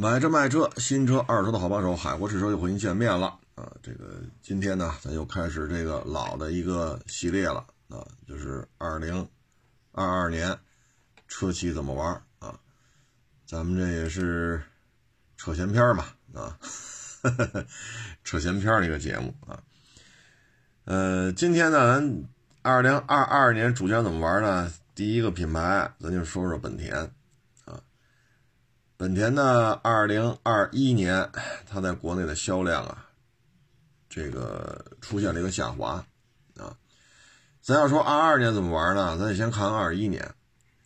[0.00, 3.68] 买车卖车，新车二手车的好帮手，海阔试车又和您见面了啊！
[3.82, 9.28] 这个今天呢，咱又开始这个老的一个系列了啊，就是二零
[9.90, 10.56] 二二年
[11.26, 12.56] 车企怎么玩啊？
[13.44, 14.62] 咱们这也是
[15.36, 16.56] 扯闲篇嘛啊，
[18.22, 19.60] 扯闲篇的一个节目啊。
[20.84, 22.24] 呃，今天呢，咱
[22.62, 24.72] 二零二二年主角怎么玩呢？
[24.94, 27.10] 第一个品牌，咱就说说本田。
[28.98, 31.30] 本田呢，二零二一年，
[31.70, 33.06] 它在国内的销量啊，
[34.10, 36.04] 这个出现了一个下滑
[36.56, 36.76] 啊。
[37.62, 39.16] 咱要说二二年怎么玩呢？
[39.16, 40.34] 咱得先看看二一年。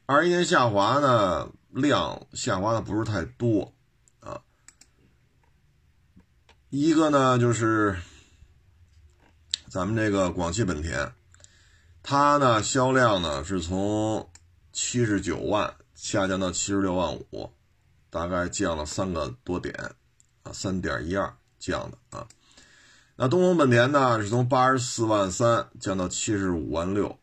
[0.04, 3.72] 二一年下滑呢，量下滑的不是太多
[4.20, 4.42] 啊。
[6.68, 7.96] 一个呢，就是
[9.70, 11.14] 咱们这个广汽本田，
[12.02, 14.28] 它呢销量呢是从
[14.70, 17.50] 七十九万下降到七十六万五。
[18.12, 19.74] 大概降了三个多点，
[20.42, 22.28] 啊，三点一二降的啊。
[23.16, 27.18] 那东风本田呢，是从八十四万三降到七十五万六，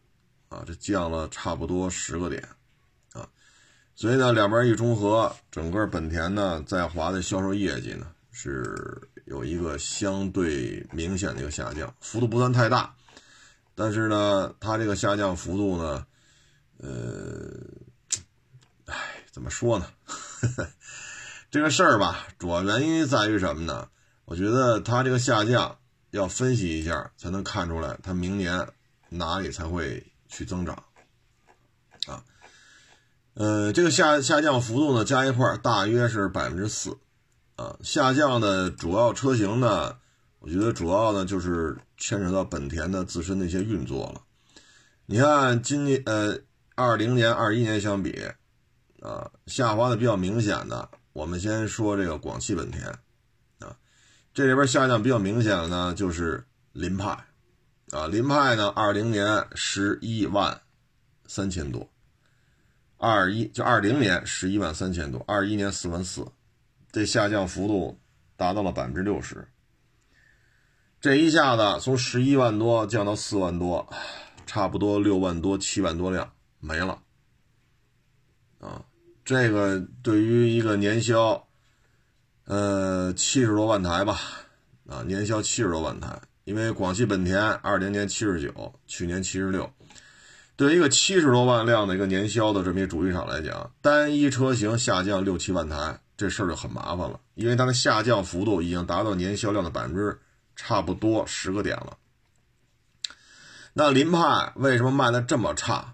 [0.49, 2.43] 啊，这降了差不多十个点，
[3.13, 3.29] 啊，
[3.93, 12.95] 所以呢，两边一中和，整个本田呢在华的销售业绩呢是有一个相对明显的一个下降，幅度不算太大，
[13.75, 16.07] 但是呢，它这个下降幅度呢，
[16.77, 17.51] 呃，
[18.85, 18.95] 哎，
[19.31, 19.85] 怎么说呢？
[21.51, 23.89] 这个事儿吧，主要原因在于什么呢？
[24.25, 25.79] 我觉得它这个下降
[26.11, 28.67] 要分析一下，才能看出来它明年
[29.09, 30.75] 哪里才会去增长
[32.05, 32.23] 啊。
[33.33, 36.99] 呃，这个下下降幅度呢，加一块大约是百分之四
[37.55, 37.75] 啊。
[37.81, 39.97] 下降的主要车型呢，
[40.37, 44.21] 我觉得主要呢就是牵扯到本田的自身的一些运作了。
[45.07, 46.37] 你看今年呃，
[46.75, 48.23] 二零年、二一年相比。
[49.01, 52.87] 啊，下滑的比较明显的，我们先说这个广汽本田，
[53.59, 53.75] 啊，
[54.33, 57.25] 这里边下降比较明显的呢，就是凌派，
[57.91, 60.61] 啊，凌派呢，二零年十一万
[61.25, 61.89] 三千多，
[62.97, 66.25] 二一就二零年十一万三千多，二一年四万四，
[66.91, 67.99] 这下降幅度
[68.37, 69.47] 达到了百分之六十，
[71.01, 73.91] 这一下子从十一万多降到四万多，
[74.45, 77.01] 差不多六万多七万多辆没了，
[79.29, 81.47] 这个对于一个年销，
[82.45, 84.19] 呃七十多万台吧，
[84.87, 89.71] 啊年销七十多万台，因为广汽本田二零年七十九，去年七十六，
[90.55, 100.19] 对于一个七十多万辆的一个年销的这么一主机厂来讲，单一车型下降六七万台，这事儿就很麻烦了，因为它的下降幅度已经达到年销量的百分之
[100.55, 101.95] 差不多十个点了。
[103.73, 105.93] 那凌派为什么卖的这么差？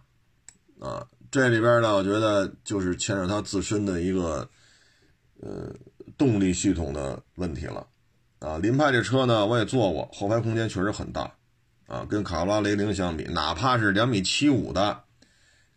[0.79, 1.06] 啊？
[1.35, 4.47] 这里边呢，我觉得就是牵扯它自身的一个，
[5.41, 5.69] 呃，
[6.18, 7.85] 动力系统的问题了，
[8.40, 11.29] 啊，凌派这车呢，我也坐过，后排空间确实很大，
[11.88, 15.03] 啊，跟卡罗拉雷凌相比，哪怕是两米七五的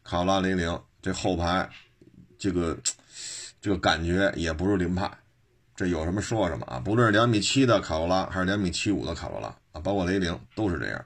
[0.04, 1.68] 卡罗拉雷凌，这后排
[2.38, 2.78] 这个
[3.60, 5.10] 这个感觉也不是凌派，
[5.74, 11.04] 这有什么说什么啊，不论是两米七的卡罗拉还是两米七五的卡罗拉啊，包括雷凌都是这样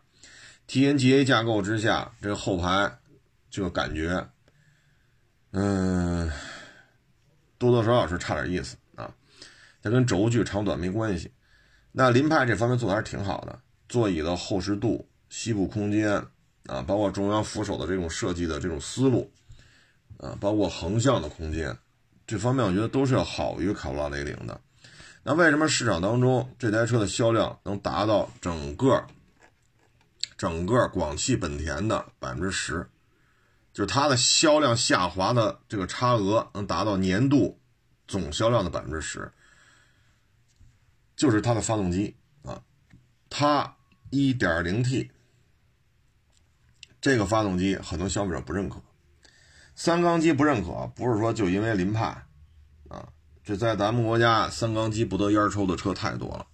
[0.69, 2.99] ，TNGA 架构之下，这个后排
[3.51, 4.29] 这个感觉。
[5.53, 6.31] 嗯，
[7.59, 9.15] 多多少少是差点意思啊，
[9.83, 11.31] 它跟轴距长短没关系。
[11.93, 16.15] 那凌派这方面做的还是挺好的，座椅的厚实度、膝部空间
[16.67, 19.31] 啊，包括中央扶手的这种设计的这种思路
[20.17, 21.77] 啊，包括横向的空间，
[22.27, 24.59] 这方面我觉得都是要好于卡罗拉雷凌的。
[25.23, 29.05] 那为什么市场当中这台车的销量能达到整个
[30.37, 32.89] 整个广汽本田的百分之十？
[33.73, 37.59] 就是它的销量下滑的这个差额能达到年度
[38.07, 39.33] 总销量的百分之十，
[41.17, 42.63] 就是它的发动机啊，
[43.31, 43.77] 它
[44.11, 45.11] 1.0T
[47.01, 48.83] 这个发动机很多消费者不认可，
[49.75, 52.27] 三缸机不认可，不是说就因为凌派
[52.89, 53.09] 啊，
[53.43, 56.47] 这在咱们国家三缸机不得烟抽的车太多了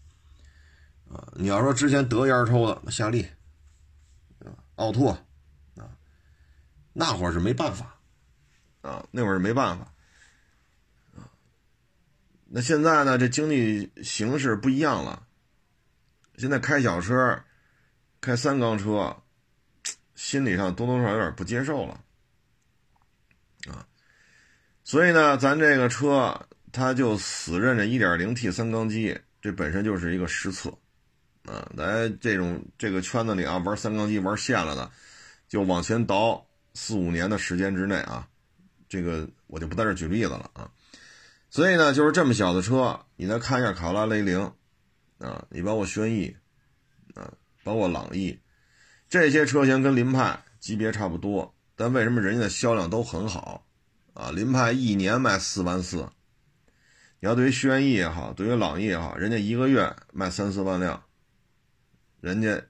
[1.13, 3.27] 啊，你要说之前得烟抽的，夏利，
[4.77, 5.19] 奥拓。
[7.01, 7.97] 那会儿是没办法，
[8.81, 9.85] 啊，那会儿是没办法，
[11.17, 11.31] 啊，
[12.47, 13.17] 那现在呢？
[13.17, 15.25] 这经济形势不一样了，
[16.39, 17.41] 现在开小车，
[18.21, 19.17] 开三缸车，
[20.17, 22.01] 心理上多多少少有点不接受了，
[23.69, 23.87] 啊，
[24.83, 30.77] 所以呢，咱这个车它就死认这 1.0T 三缸机，这本身就是一个失策，
[31.45, 34.91] 啊，来这种这个圈子里啊，玩三缸机玩线了的，
[35.49, 36.45] 就往前倒。
[36.81, 38.29] 四五年的时间之内啊，
[38.89, 40.71] 这个我就不在这举例子了啊。
[41.51, 44.53] 所以呢，就是这么小的车，你再看一下卡罗拉雷凌，
[45.19, 46.37] 啊，你包括轩逸，
[47.15, 47.35] 啊，
[47.65, 48.39] 包括朗逸，
[49.09, 53.67] 这些车型跟凌派级别差不多，但为什么人家的销量都很好？
[54.15, 56.09] 啊，凌派一年卖四万四，
[57.19, 61.03] 你要对于轩逸也好，对于朗逸也好，人家一个月卖三四万辆，
[62.21, 62.63] 人家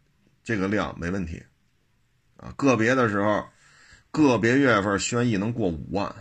[0.42, 1.42] 这个量没问题，
[2.38, 3.46] 啊，个别的时候，
[4.10, 6.14] 个别月份轩逸能过五万，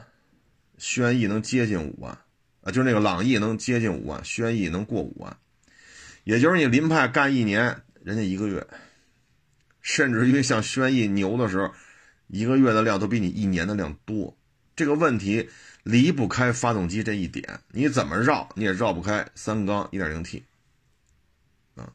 [0.78, 2.18] 轩逸能接近五万。
[2.62, 5.38] 啊，就是那个朗逸能接近五万，轩逸能过五万，
[6.26, 8.68] 也就是你林派干一年，人家一个月，
[9.80, 11.74] 甚至于像轩逸牛的时候，
[12.28, 14.38] 一个月的量都比你一年的量多。
[14.76, 15.50] 这个问题
[15.84, 20.44] 离不开发动机这一点，你怎么绕你也绕不开三缸 1.0T。
[21.76, 21.94] 啊，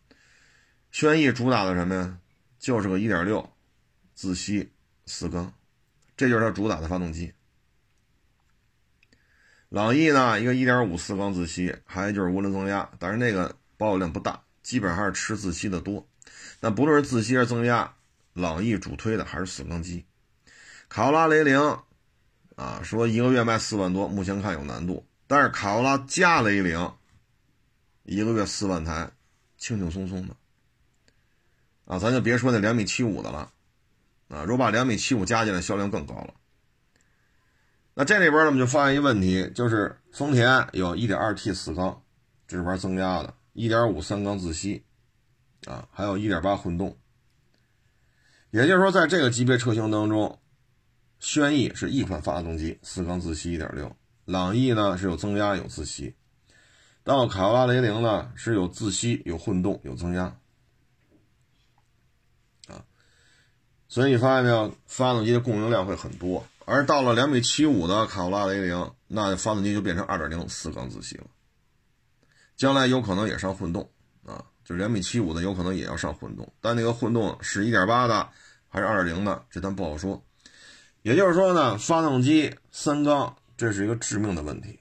[0.90, 2.18] 轩逸主打的什么呀？
[2.58, 3.46] 就是个1.6
[4.14, 4.70] 自吸
[5.04, 5.52] 四缸，
[6.16, 7.32] 这就是它主打的发动机。
[9.68, 16.06] 朗逸呢，一个1.5四缸自吸，还有就是涡轮增压，但是那个保有量不大，基本上还是吃自吸的多。
[16.60, 17.94] 那不论是自吸还是增压，
[18.34, 20.04] 朗逸主推的还是四缸机。
[20.90, 21.58] 卡罗拉雷凌
[22.56, 25.06] 啊，说一个月卖四万多，目前看有难度。
[25.26, 26.92] 但是卡罗拉加雷凌，
[28.02, 29.10] 一个月四万台，
[29.56, 30.36] 轻轻松松的。
[31.86, 33.50] 啊，咱就别说那两米七五的了，
[34.32, 36.32] 啊，如果把两米七五加进来，销量更高了。
[37.94, 42.02] 那这里边呢，我们就发现一个问题，就是丰田有 1.2T 四缸
[42.48, 44.82] 这玩增压的，1.5三缸自吸，
[45.66, 46.96] 啊，还有1.8混动。
[48.50, 50.38] 也就是说，在这个级别车型当中，
[51.18, 53.92] 轩逸是一款发动机，四缸自吸1.6；
[54.24, 56.14] 朗逸呢是有增压有自吸，
[57.04, 60.34] 到卡罗拉雷凌呢是有自吸有混动有增压，
[63.92, 66.42] 所以你发现没有，发动机的供应量会很多。
[66.64, 71.24] 而到了两米七五的卡罗拉雷凌，那发动机就变成二点零四缸自吸了。
[72.56, 73.86] 将来有可能也上混动
[74.24, 78.26] 啊，就两米七五的有可能也要上混动，但那个混动是一点八的
[78.66, 80.24] 还是二点零的，这咱不好说。
[81.02, 84.80] 也就是说呢，发动机三缸这是一个致命的问题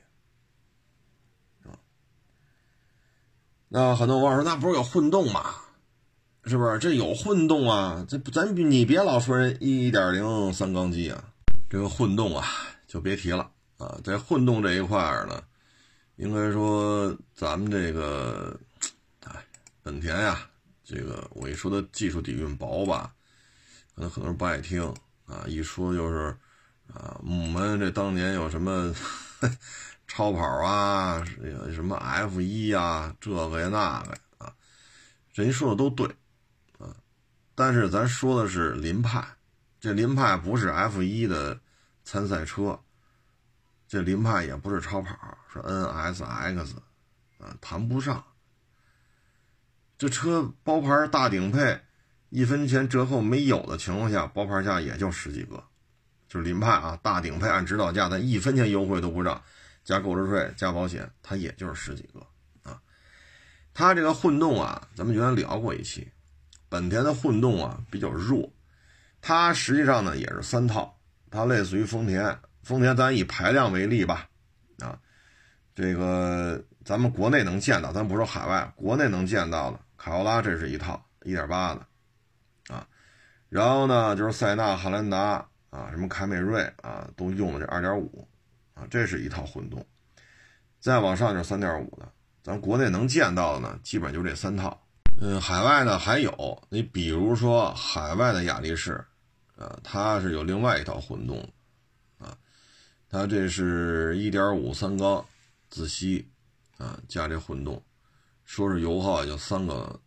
[1.66, 1.75] 啊。
[3.68, 5.54] 那很多网友说，那不是有混动吗？
[6.46, 6.80] 是不是？
[6.80, 8.06] 这有混动啊？
[8.08, 11.24] 这咱你别老说人一点零三缸机啊。
[11.70, 12.46] 这个混动啊，
[12.86, 13.98] 就别提了啊！
[14.04, 15.42] 在混动这一块儿呢，
[16.18, 18.60] 应该说咱们这个，
[19.24, 19.32] 哎，
[19.82, 20.50] 本田呀，
[20.84, 23.14] 这个我一说的技术底蕴薄吧，
[23.96, 24.84] 可能很多人不爱听
[25.26, 25.46] 啊。
[25.48, 26.36] 一说就是
[26.94, 28.94] 啊，我们这当年有什么
[30.08, 31.24] 超跑啊，
[31.74, 34.04] 什么 F 一呀，这个呀那个呀
[34.40, 34.54] 啊，
[35.34, 36.06] 人家说的都对，
[37.62, 39.24] 但是咱说的是凌派。
[39.80, 41.60] 这凌派不是 F 一的
[42.04, 42.80] 参赛车，
[43.88, 46.74] 这凌派也不是超跑，是 NSX，
[47.38, 48.24] 啊，谈不上。
[50.00, 51.80] 这车包牌大顶配，
[52.30, 55.64] 一分钱折扣没有的情况下，包牌价也就十几个，
[56.28, 59.40] 就是凌派啊，大顶配按指导价，咱一分钱优惠都不让，
[59.84, 62.25] 加购置税加保险，它也就是十几个
[62.64, 62.81] 啊。
[63.72, 66.12] 它这个混动啊，咱们原来聊过一期，
[66.71, 68.50] 本田的混动啊比较弱。
[69.19, 70.97] 它实际上呢也是三套，
[71.29, 72.39] 它类似于丰田。
[72.63, 74.29] 丰田咱以排量为例吧，
[74.79, 74.97] 啊，
[75.75, 82.87] 这个咱们国内能见到，咱不说海外，国内能见到的卡罗拉这是一套1.8的，啊，
[83.49, 88.07] 然后呢就是塞纳、汉兰达啊，什么凯美瑞啊，都用的这2.5，
[88.75, 89.85] 啊，这是一套混动。
[90.80, 92.11] 再往上就是3.5的，
[92.42, 94.81] 咱国内能见到的呢，基本就这三套。
[95.19, 99.03] 嗯，海外呢还有，你比如说海外的雅力士。
[99.57, 101.37] 啊，它是有另外一套混动，
[102.18, 102.35] 啊，
[103.07, 105.23] 它这是一点五三缸
[105.69, 106.27] 自吸，
[106.80, 107.80] 啊，加这混动，
[108.44, 109.99] 说是油耗也就三个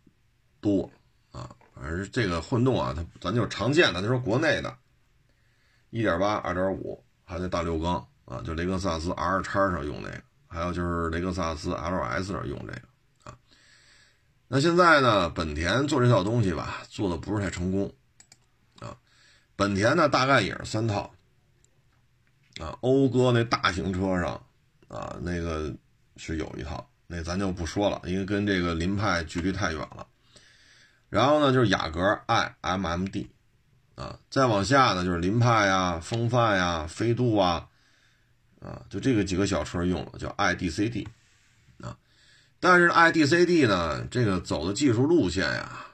[0.59, 0.91] 多，
[1.31, 4.77] 啊，而这个混动啊，它咱就是常见的，就说国内的，
[5.89, 12.81] 一点八、二点五，还在大六缸，啊，就雷克萨斯 R 叉上用那个，还有就是雷克萨斯 LS 上用这个，
[14.47, 17.91] 那现在呢，本田做这套东西吧，做的不是太成功。
[18.79, 18.95] 啊
[19.55, 21.13] 本田呢，大概也是三套，
[22.59, 24.45] 啊，讴歌那大型车上，
[24.87, 25.73] 啊，那个
[26.17, 30.05] 是有一套，那咱就不说了，因为跟这个凌派距离太远了。
[31.09, 33.27] 然后呢，就是雅阁 iMMD，
[33.95, 37.67] 啊，再往下呢就是凌派呀、风范呀、飞度啊，
[38.59, 41.07] 啊，就这个几个小车用的叫 iDCD，
[42.67, 45.85] 但是 iDCD 呢，这个走的技术路线呀。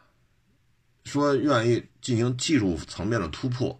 [1.03, 3.77] 说愿意进行技术层面的突破，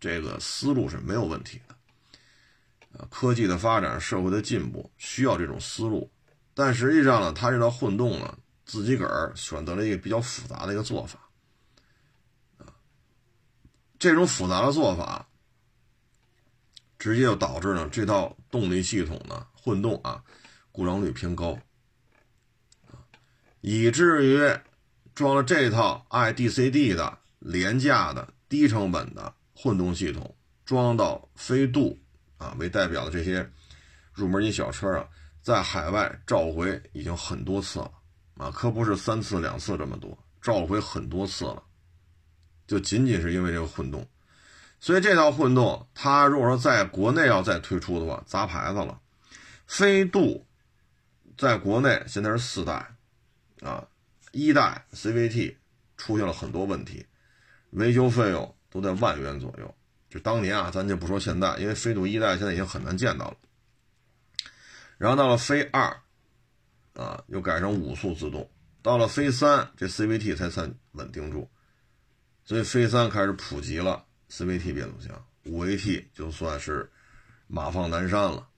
[0.00, 2.98] 这个思路是没有问题的。
[2.98, 6.10] 啊，科技的发展，社会的进步需要这种思路，
[6.54, 11.18] 但实际上呢，它这套混动呢，自己个儿选择了一个比较复杂的一个做法，
[12.56, 12.72] 啊，
[13.98, 15.28] 这种复杂的做法，
[16.98, 20.24] 直接就导致了这套动力系统呢，混动啊，
[20.72, 21.58] 故障率偏高，
[23.60, 24.58] 以至于
[25.14, 31.98] 装了这套 iDCD 的廉价的低成本的混动系统，装到飞度。
[32.38, 33.46] 啊，为代表的这些
[34.14, 35.06] 入门级小车啊，
[35.42, 37.92] 在海外召回已经很多次了
[38.38, 41.62] 啊，可不是三次两次这么多，召回很多次了，
[42.66, 44.08] 就仅仅是因为这个混动。
[44.78, 48.98] 所以这套混动，它如果说在国内要再推出的话，砸牌子了。
[49.66, 50.46] 飞度
[51.36, 52.96] 在国内现在是四代
[53.62, 53.86] 啊，
[54.32, 55.56] 一代 CVT
[55.96, 57.06] 出现了很多问题，
[57.70, 59.74] 维修费用都在万元左右。
[60.08, 63.36] 就当年啊，咱就不说现在，因为飞度一代现在已经很难见到了。
[64.98, 66.00] 然后到了飞二，
[66.94, 68.50] 啊，又改成五速自动。
[68.82, 71.48] 到了飞三，这 CVT 才算稳定住。
[72.44, 76.90] 所以飞三开始普及了 CVT 变速箱，五 AT 就算是
[77.46, 78.48] 马放南山了。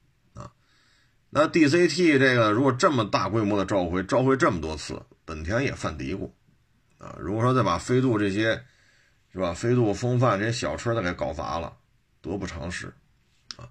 [1.34, 6.30] 那 DCT 这个如果这么大规模的召回，召回这么多次，本田也犯嘀咕
[6.98, 7.16] 啊。
[7.18, 8.62] 如果说再把飞度这些。
[9.34, 9.54] 是吧？
[9.54, 11.74] 飞度、风范这些小车，它给搞砸了，
[12.20, 12.92] 得不偿失，
[13.56, 13.64] 啊！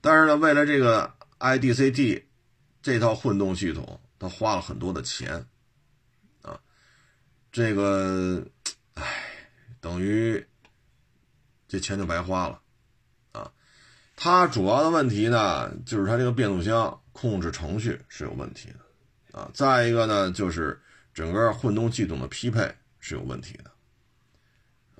[0.00, 2.24] 但是呢，为了这个 iDCT
[2.82, 5.46] 这套混动系统，他花了很多的钱，
[6.42, 6.58] 啊，
[7.52, 8.44] 这个，
[8.94, 9.04] 唉，
[9.80, 10.44] 等于
[11.68, 12.60] 这钱就白花了，
[14.16, 20.80] 它主要的问题呢，就是它这个变速箱控制程序是有问题的，啊，再一个呢，就是
[21.12, 23.70] 整个混动系统的匹配是有问题的。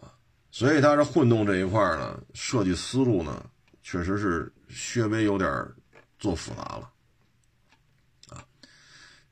[0.00, 0.12] 啊
[0.50, 3.44] 所以它这混动这一块呢，设计思路呢，
[3.82, 5.50] 确实是稍微有点
[6.18, 6.90] 做复杂了，
[8.30, 8.44] 啊，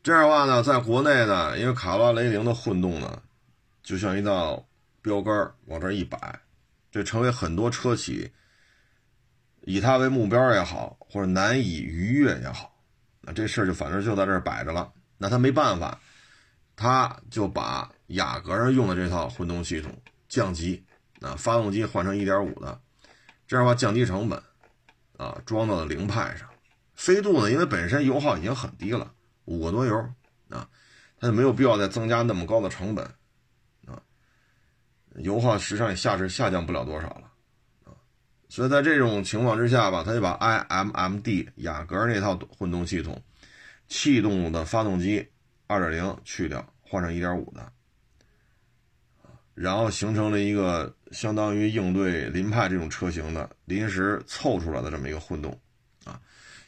[0.03, 3.23] 这样的话呢，在国内呢，因为卡罗拉雷凌的混动呢，
[3.83, 4.67] 就像一道
[5.01, 6.41] 标杆往这一摆，
[6.91, 8.31] 这成为很多车企
[9.65, 12.75] 以它为目标也好，或者难以逾越也好，
[13.21, 14.93] 那这事儿就反正就在这摆着了。
[15.19, 16.01] 那他没办法，
[16.77, 19.93] 他就把雅阁上用的这套混动系统
[20.29, 20.85] 降级。
[21.21, 22.79] 啊，发动机换成1.5的，
[23.47, 24.39] 这样的话降低成本，
[25.17, 26.47] 啊，装到了凌派上。
[26.93, 29.11] 飞度呢，因为本身油耗已经很低了，
[29.47, 29.97] 五个多油，
[30.51, 30.69] 啊，
[31.19, 33.07] 它就没有必要再增加那么高的成本，
[33.87, 33.97] 啊，
[35.15, 37.33] 油耗实际上也下至下降不了多少了，
[38.49, 43.21] 所以在这种情况之下吧，他就把 iMMD 雅阁那套混动系统，
[43.89, 45.27] 气动的发动机
[45.67, 47.73] 2.0去掉，换成1.5的。
[49.55, 55.61] 然后形成了一个相当于应对凌派这种车型的临时凑出来的这么一个混动，
[56.05, 56.21] 啊，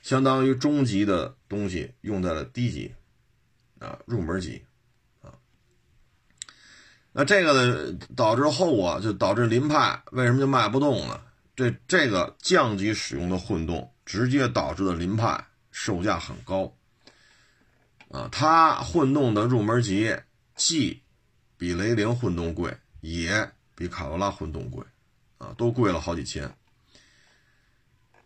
[0.02, 2.94] 相当于中级的东西用在了低级，
[3.80, 4.64] 啊，入门级，
[5.20, 5.34] 啊，
[7.10, 11.20] 那这个呢导致后果，就导致凌派为什么就卖不动呢？
[11.56, 16.70] 这这个降级使用的混动，直接导致的凌派售价很高，
[18.10, 20.14] 啊，它混动的入门级
[20.54, 21.02] 既
[21.56, 24.84] 比雷凌混动贵，也比卡罗拉混动贵，
[25.38, 26.54] 啊，都贵了好几千。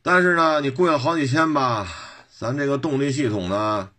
[0.02, 1.86] 但是呢，你贵了好几千吧，
[2.36, 3.92] 咱这个动力系统呢，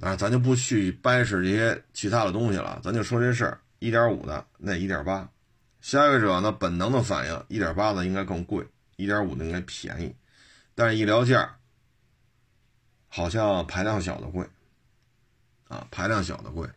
[0.00, 3.60] 啊，咱就不去掰扯这些其他的东西了，咱就说这事儿。
[3.80, 5.30] 一点五的那一点八，
[5.88, 8.62] 消费者呢本能的反应，一点八的应该更贵，
[8.96, 10.14] 一点五的应该便宜，
[10.74, 11.56] 但是一聊价，
[13.08, 14.46] 好像排量小的贵，
[15.66, 16.68] 啊，排量小的贵。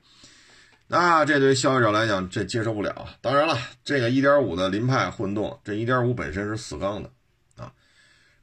[0.88, 3.06] 那这对消费者来讲，这接受不了。
[3.20, 7.12] 当然了，这个1.5的凌派混动，这1.5本身是四缸的
[7.58, 7.74] 啊。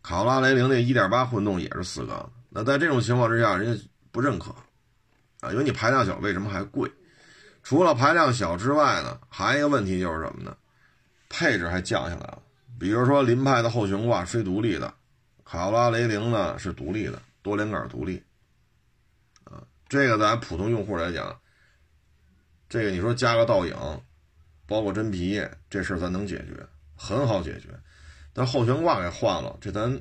[0.02, 2.30] 卡罗拉雷凌那1.8混动也是四缸。
[2.50, 3.82] 那在这种情况之下，人家
[4.12, 4.54] 不认可
[5.40, 6.92] 啊，因为你排量小，为什么还贵？
[7.68, 10.56] 除了排量小之外呢，还有一个问题就是什么呢？
[11.28, 12.42] 配置还降下来了。
[12.80, 14.94] 比如说，凌派的后悬挂非独立的，
[15.44, 18.24] 卡罗拉雷凌呢是独立的，多连杆独立
[19.44, 19.62] 啊。
[19.86, 21.38] 这个在普通用户来讲。
[22.70, 23.76] 这个你说加个倒影，
[24.66, 27.68] 包括真皮，这事咱能解决，很好解决。
[28.32, 29.94] 但后悬挂给换了，这咱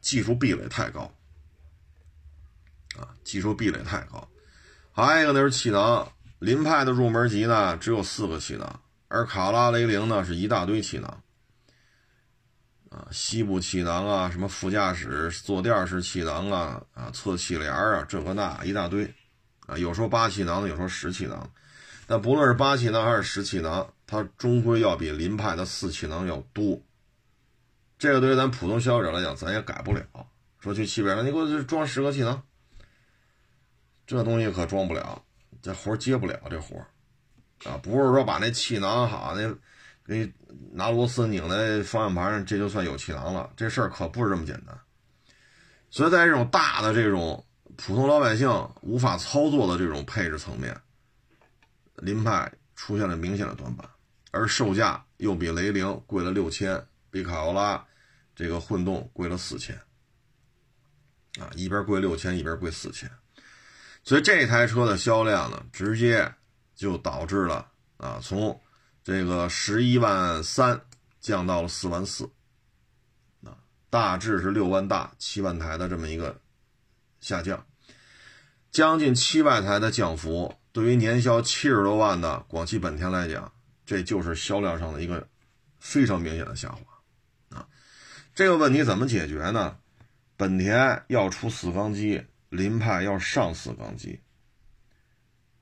[0.00, 1.02] 技术壁垒太高
[2.98, 4.26] 啊，技术壁垒太高。
[4.96, 11.22] 还有一个那是气囊，凌派的入门级呢只有四个气囊，而卡拉雷凌呢是一大堆气囊
[12.88, 19.14] 啊，西部气囊啊，什么副驾驶坐垫式气囊啊，啊侧气帘啊，这个那一大堆。
[19.66, 21.50] 啊，有说八气囊的，有说十气囊，
[22.06, 26.80] 但不论是八气囊还是十气囊，它终归要比凌派的四气囊要多。
[27.98, 30.02] 这个对于咱普通消费者来讲，咱也改不了。
[30.58, 32.42] 说去汽配城，你给我装十个气囊，
[34.06, 35.22] 这东西可装不了，
[35.60, 36.76] 这活接不了这活
[37.64, 37.76] 啊！
[37.82, 39.52] 不是说把那气囊好那
[40.04, 40.32] 给
[40.72, 43.50] 拿螺丝拧在方向盘上，这就算有气囊了。
[43.56, 44.78] 这事儿可不是这么简单。
[45.90, 47.44] 所以在这种大的这种
[47.76, 48.48] 普通老百姓
[48.82, 50.78] 无法操作的这种配置层面，
[51.96, 53.88] 凌派出现了明显的短板，
[54.30, 57.84] 而售价又比雷凌贵了六千，比卡罗拉
[58.34, 59.74] 这个混动贵了四千，
[61.40, 63.10] 啊，一边贵六千，一边贵四千，
[64.06, 66.32] 所以这台车的销量呢，直接
[66.76, 68.58] 就导致了啊，从
[69.02, 70.80] 这个十一万三
[71.20, 72.24] 降到了四万四。
[73.44, 73.58] 啊
[73.90, 76.40] 大致是六万大七万台的这么一个
[77.20, 77.66] 下降，
[78.70, 83.52] 将近七万台的降幅，对于年销七十多万的广汽本田来讲，
[83.84, 85.26] 这就是销量上的一个
[85.80, 87.66] 非常明显的下滑啊。
[88.36, 89.76] 这个问题怎么解决呢？
[90.36, 94.20] 本田要出四缸机，林派要上四缸机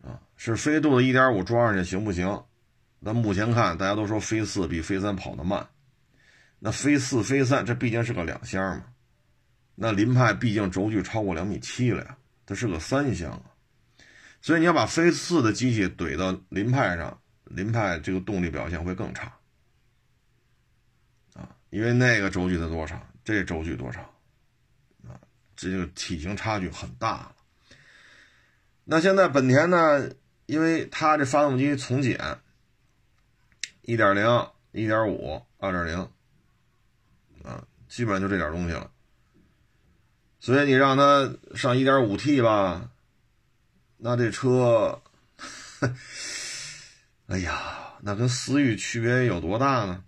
[0.03, 2.45] 啊，是飞度的1.5装上去行不行？
[3.01, 5.69] 那目前看，大家都说飞四比飞三跑得慢。
[6.59, 8.87] 那飞四、飞三，这毕竟是个两厢嘛。
[9.75, 13.43] 那林派毕竟轴距超过两米七了呀，它是个三厢啊。
[14.41, 19.33] 所以你要把飞四的机器怼到林派上，林派这个动力表现会更差
[21.35, 24.05] 啊，因为那个轴距才多长，这轴距多长？
[25.57, 27.35] 这个体型差距很大了。
[28.85, 30.11] 那现在本田呢，
[30.47, 32.39] 因为它这发动机从简，
[33.83, 36.09] 一点零、一点五、二点零。
[37.45, 38.91] 啊，基本上就这点东西了，
[40.41, 42.91] 所以你让它上 1.5T 吧，
[43.99, 45.03] 那这车，
[47.27, 50.05] 哎呀，那跟思域区别有多大呢？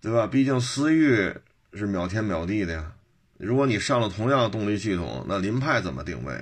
[0.00, 0.28] 对吧？
[0.28, 1.34] 毕竟思域
[1.72, 2.94] 是秒天秒地的呀。
[3.38, 6.34] 如果你上了同样的动力系统，那凌派怎么定位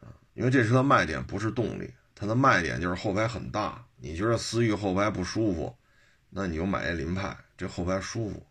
[0.00, 0.08] 啊？
[0.34, 3.84] 因为这车卖点不是动力，它的卖点就是后排很大。
[3.96, 5.76] 你觉得思域后排不舒服？
[6.36, 8.44] 那你就买一凌派，这后排舒服，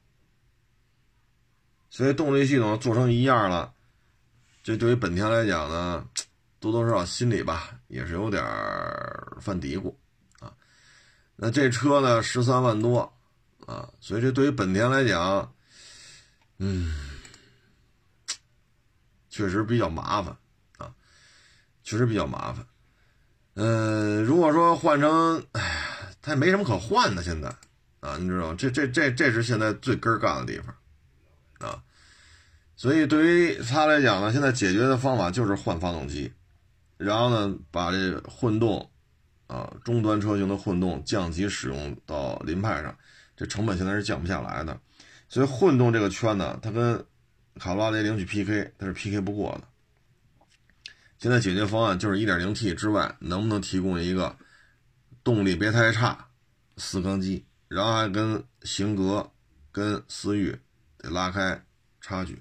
[1.89, 3.73] 所以动力系统做成一样了，
[4.63, 6.07] 这对于本田来讲呢，
[6.61, 8.41] 多多少少心里吧也是有点
[9.41, 9.93] 犯嘀咕
[10.39, 10.53] 啊。
[11.35, 13.13] 那这车呢十三万多
[13.67, 15.52] 啊，所以这对于本田来讲，
[16.57, 16.93] 嗯，
[19.29, 20.35] 确实比较麻烦
[20.77, 20.93] 啊，
[21.83, 22.65] 确实比较麻烦。
[23.55, 27.53] 嗯，如果说换成，哎呀，它也没什么可换的，现在。
[27.99, 30.75] 啊，你知道这这这这是现在最根儿干的地方，
[31.69, 31.81] 啊，
[32.75, 36.33] 所以对于他来讲呢，现在解决的方法就是换发动机，
[36.97, 38.91] 然后呢，把这混动，
[39.47, 42.93] 啊，中端车型的混动降级使用到凌派上，
[43.37, 44.77] 这成本现在是降不下来的，
[45.33, 47.03] 所以混动这个圈呢，它跟
[47.59, 49.67] 卡罗拉雷凌去 PK，它是 PK 不过的。
[51.17, 54.37] 现在解决方案就是 1.0T 之外，能不能提供一个
[55.23, 56.27] 动力别太差
[56.77, 57.43] 四缸机？
[57.67, 59.27] 然后还跟型格、
[59.71, 60.55] 跟思域
[60.99, 61.59] 得拉开
[61.99, 62.39] 差距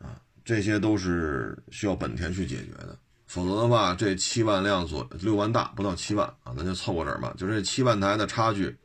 [0.00, 2.98] 啊，这些都是需要本田去解决的。
[3.28, 7.32] 否则的话，这七万辆左六万大不到七万啊，咱就凑合这儿吧。
[7.38, 8.76] 就这七万台的差距，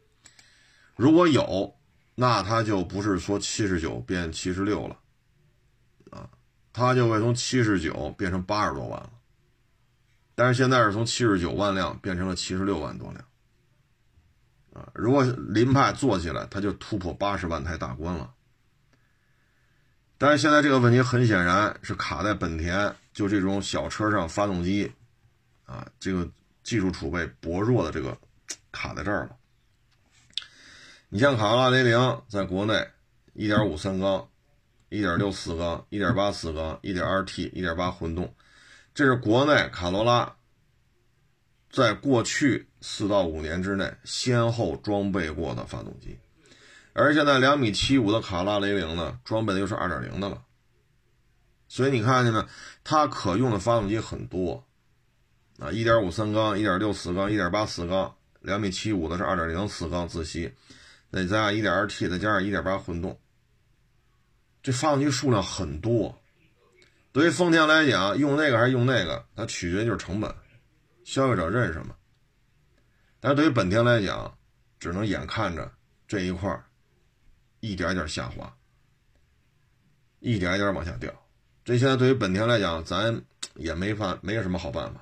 [0.96, 1.76] 如果有，
[2.22, 4.96] 那它就不是说七十九变七十六了
[6.12, 6.30] 啊，
[6.72, 9.10] 它就会从七十九变成八十多万了。
[10.36, 13.26] 但是现在是从七十九万辆变成了七十六万多辆。
[14.74, 18.32] 啊，如果林派做起来，它就突破八十万台大关了。
[20.20, 24.92] 但是现在这个问题很显然是卡在本田就这种小车上发动机，
[25.66, 26.30] 啊，这个
[26.62, 28.16] 技术储备薄弱的这个
[28.72, 29.36] 卡在这儿了。
[31.14, 32.88] 你像卡罗拉雷凌在国内，
[33.34, 34.30] 一点五三缸，
[34.88, 38.34] 一点六四缸，一点八四缸，一点二 T，一点八混动，
[38.94, 40.38] 这是国内卡罗拉。
[41.70, 46.18] 在过去四到五年之内，先后装备过的发动机，
[46.94, 50.42] 而现在两米七五的卡罗拉雷凌呢，装备的又是二点零的了。
[51.68, 52.42] 所以你看见没？
[52.86, 54.64] 它可用的发动机很多
[55.60, 60.54] 啊，一点五三缸、一点六四缸、一点八四缸，两米七五的是二点零四缸自吸，
[61.12, 63.20] 再加上一点二 T，再加上一点八混动，
[64.64, 66.18] 这发动机数量很多。
[67.12, 70.34] 对于丰田来讲，用那个还是用那个，它取决就是成本。
[71.04, 71.94] 消费者认什么？
[73.20, 74.38] 但是对于本田来讲，
[74.80, 75.70] 只能眼看着
[76.08, 76.64] 这一块
[77.60, 78.56] 一点一点下滑，
[80.20, 81.14] 一点一点往下掉。
[81.66, 83.22] 这现在对于本田来讲，咱
[83.56, 85.02] 也没法，没有什么好办法，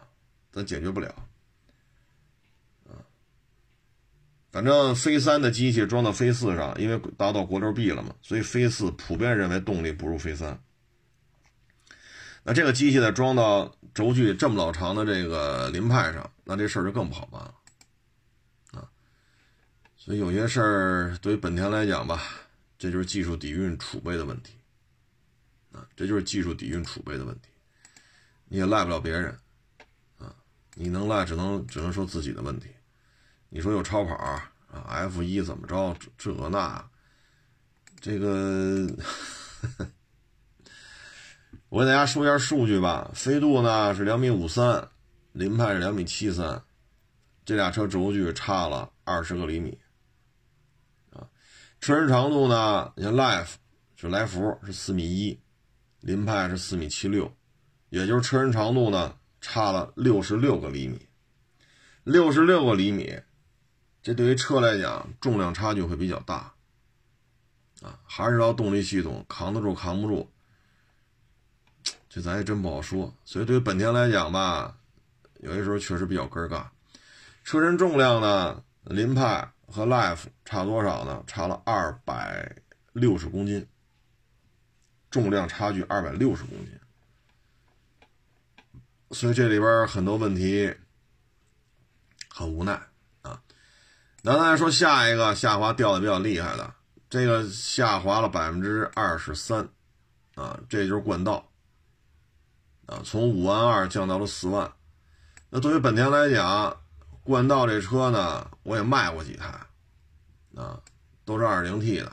[0.51, 1.13] 咱解决不了。
[4.51, 10.59] 反正飞三的机器装到飞四上，因为达到国六 B 了嘛，所以飞四普遍认为动力不如飞三。
[12.41, 17.53] 那这个机器再装到轴距这么老长的这个凌派上，那这事儿就更不好办了
[18.71, 18.89] 啊。
[19.95, 22.23] 所以有些事儿对于本田来讲吧，
[22.79, 24.53] 这就是技术底蕴储备的问题
[25.71, 27.49] 啊，这就是技术底蕴储备的问题，
[28.45, 29.37] 你也赖不了别人
[30.17, 30.33] 啊，
[30.73, 32.69] 你能赖只能只能说自己的问题。
[33.51, 34.51] 你说有超跑啊
[34.87, 35.97] ？F 一怎么着？
[36.19, 36.87] 这那，
[37.99, 38.87] 这个，
[41.69, 43.09] 我给大家说一下数据吧。
[43.15, 44.87] 飞度呢是两米五三，
[45.31, 46.61] 凌派是两米七三，
[47.43, 49.75] 这俩车轴距差了二十个厘米
[51.09, 51.27] 啊。
[51.81, 53.53] 车身长度呢，你看 Life
[53.95, 55.39] 是来福是四米一，
[56.01, 57.35] 凌派是四米七六，
[57.89, 61.07] 也就是车身长度呢差了六十六个厘米，
[62.03, 63.19] 六十六个厘米。
[64.01, 66.53] 这对于车来讲，重量差距会比较大，
[67.81, 70.29] 啊，还是要动力系统扛得住扛不住，
[72.09, 73.13] 这咱也真不好说。
[73.25, 74.77] 所以对于本田来讲吧，
[75.41, 76.67] 有些时候确实比较尴尬。
[77.43, 81.23] 车身重量呢，凌派和 Life 差多少呢？
[81.27, 82.55] 差了二百
[82.93, 83.67] 六十公斤，
[85.11, 86.79] 重量差距二百六十公斤。
[89.11, 90.73] 所以这里边很多问题
[92.29, 92.88] 很无奈。
[94.21, 96.73] 那咱说下一个下滑掉的比较厉害的，
[97.09, 99.69] 这个下滑了百分之二十三，
[100.35, 101.49] 啊，这就是冠道，
[102.85, 104.69] 啊，从五万二降到了四万。
[105.49, 106.75] 那对于本田来讲，
[107.23, 109.47] 冠道这车呢，我也卖过几台，
[110.53, 110.77] 啊，
[111.23, 112.11] 都是二零 T 的。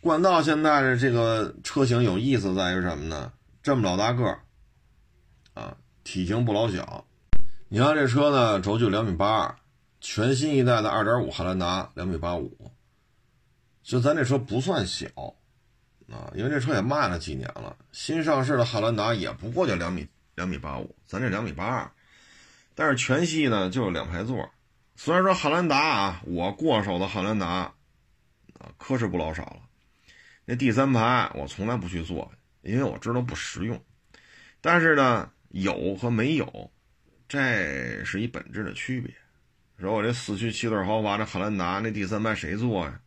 [0.00, 3.32] 冠道现在的这个车型有意思在于什么呢？
[3.62, 4.40] 这么老大个儿，
[5.54, 7.06] 啊，体型不老小。
[7.68, 9.54] 你看这车呢，轴距两米八二。
[10.00, 12.72] 全新一代的2.5汉兰达两米八五，
[13.82, 15.06] 就咱这车不算小
[16.10, 17.76] 啊，因为这车也卖了几年了。
[17.92, 21.90] 新上市的汉兰达也不过就两米两米八五，咱这两米八二。
[22.74, 24.50] 但是全系呢就有两排座，
[24.96, 27.74] 虽然说汉兰达啊，我过手的汉兰达啊，
[28.78, 29.62] 磕是不老少了。
[30.46, 32.32] 那第三排我从来不去坐，
[32.62, 33.80] 因为我知道不实用。
[34.62, 36.72] 但是呢，有和没有，
[37.28, 39.14] 这是一本质的区别。
[39.80, 43.00] 说我这四驱七座豪华这汉兰达那第三排谁坐呀？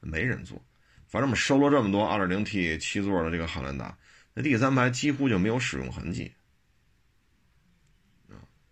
[0.00, 0.60] 没人坐。
[1.06, 3.96] 反正我们收了这么多 2.0T 七座的这个汉兰达，
[4.34, 6.32] 那第三排几乎就没有使用痕迹。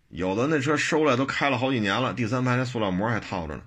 [0.09, 3.63] 有的那车收来都开了好几年了，第三排那塑料膜还套着呢。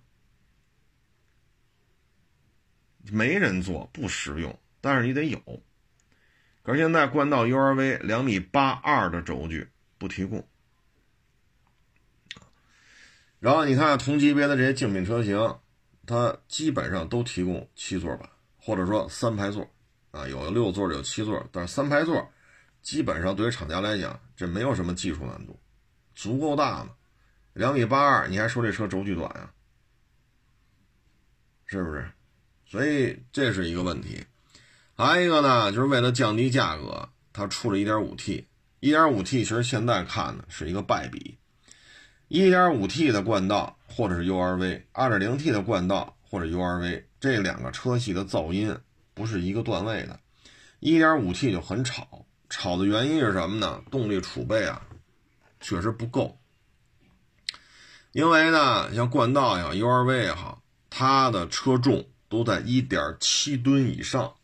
[3.13, 5.39] 没人坐，不实用，但是你得有。
[6.63, 10.47] 可是现在冠道 URV 两米八二的轴距不提供。
[13.45, 15.37] 然后你看同级别的这些竞品车型，
[16.07, 18.27] 它基本上都提供七座版，
[18.57, 19.71] 或者说三排座，
[20.13, 22.27] 啊，有六座有七座，但是三排座
[22.81, 25.61] 基本上对于厂家来讲，这没有什么技术难度，
[26.15, 26.93] 足够大嘛，
[27.53, 29.53] 两米八二，你还说这车轴距短呀？
[31.67, 32.11] 是不是？
[32.65, 34.25] 所以这是一个问题。
[34.95, 38.49] 还有一个呢，就是为了降低价格，它出了一点五 T，
[38.81, 41.37] 一点五 T 其实现在看呢是一个败笔。
[42.35, 48.77] 1.5T 的冠道或者是 URV，2.0T 的冠道或者 URV，这两个车系的噪音
[49.15, 50.19] 不是一个段位的。
[50.81, 53.81] 1.5T 就很吵，吵的原因是什么呢？
[53.89, 54.83] 动力储备啊，
[55.61, 56.37] 确实不够。
[58.11, 64.35] 因为呢，像冠道也好，URV 也好，它的车重都在1.7吨以上。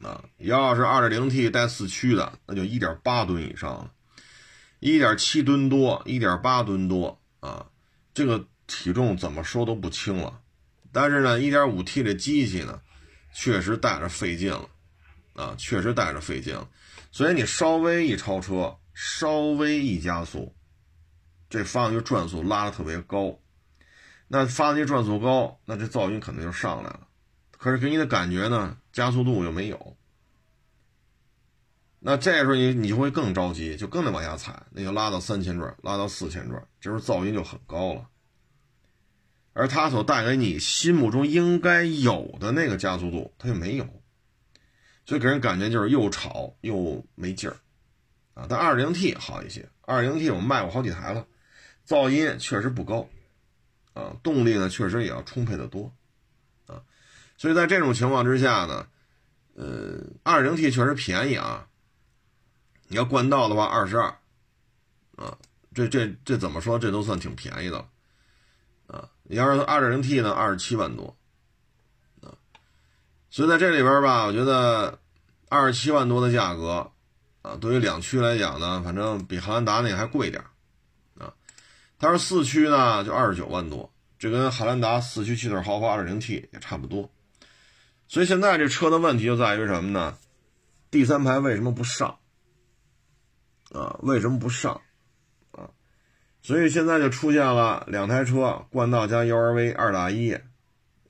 [0.00, 3.90] 啊，要是 2.0T 带四驱的，那就1.8吨以上了。
[4.80, 7.66] 一点七吨多，一点八吨多啊，
[8.14, 10.40] 这个体重怎么说都不轻了。
[10.92, 12.80] 但是呢，一点五 T 的机器呢，
[13.34, 14.68] 确实带着费劲了
[15.34, 16.68] 啊，确实带着费劲了。
[17.10, 20.54] 所以你稍微一超车，稍微一加速，
[21.50, 23.38] 这发动机转速拉的特别高。
[24.28, 27.06] 那发动机转速高，那这噪音肯定就上来了。
[27.50, 29.97] 可是给你的感觉呢，加速度又没有。
[32.00, 38.08] 那这时候你你就会更着急，就更得往下踩，那就拉到三千转，拉到四千转，这时候噪音就很高了。
[39.52, 43.84] 而它所带给你心目中应该有的那个加速度，它就没有，
[45.06, 47.56] 所以给人感觉就是又吵又没劲儿
[48.34, 48.46] 啊。
[48.48, 51.26] 但二零 T 好一些，二零 T 我卖过好几台了，
[51.84, 53.08] 噪音确实不高
[53.94, 55.92] 啊，动力呢确实也要充沛的多
[56.68, 56.80] 啊。
[57.36, 58.86] 所以在这种情况之下呢，
[59.56, 61.64] 呃，二零 T 确实便宜啊。
[62.88, 64.06] 你要冠道的话，二十二，
[65.16, 65.36] 啊，
[65.74, 66.78] 这这这怎么说？
[66.78, 67.88] 这都算挺便宜的了，
[68.86, 71.14] 啊，你要是二点零 T 呢，二十七万多，
[72.22, 72.32] 啊，
[73.30, 74.98] 所以在这里边吧，我觉得
[75.50, 76.90] 二十七万多的价格，
[77.42, 80.42] 啊，对于两驱来讲呢，反正比汉兰达那个还贵点
[81.18, 81.34] 啊。
[81.98, 87.10] 它是四驱呢，就二十九万多，这跟汉兰达四驱气腿豪华二点零 T 也差不多。
[88.06, 90.16] 所以现在这车的问题就在于什么呢？
[90.90, 92.18] 第三排为什么不上？
[93.72, 94.80] 啊，为什么不上
[95.52, 95.68] 啊？
[96.42, 100.38] 所以现在就出现了两台车，冠道加 URV 二打一，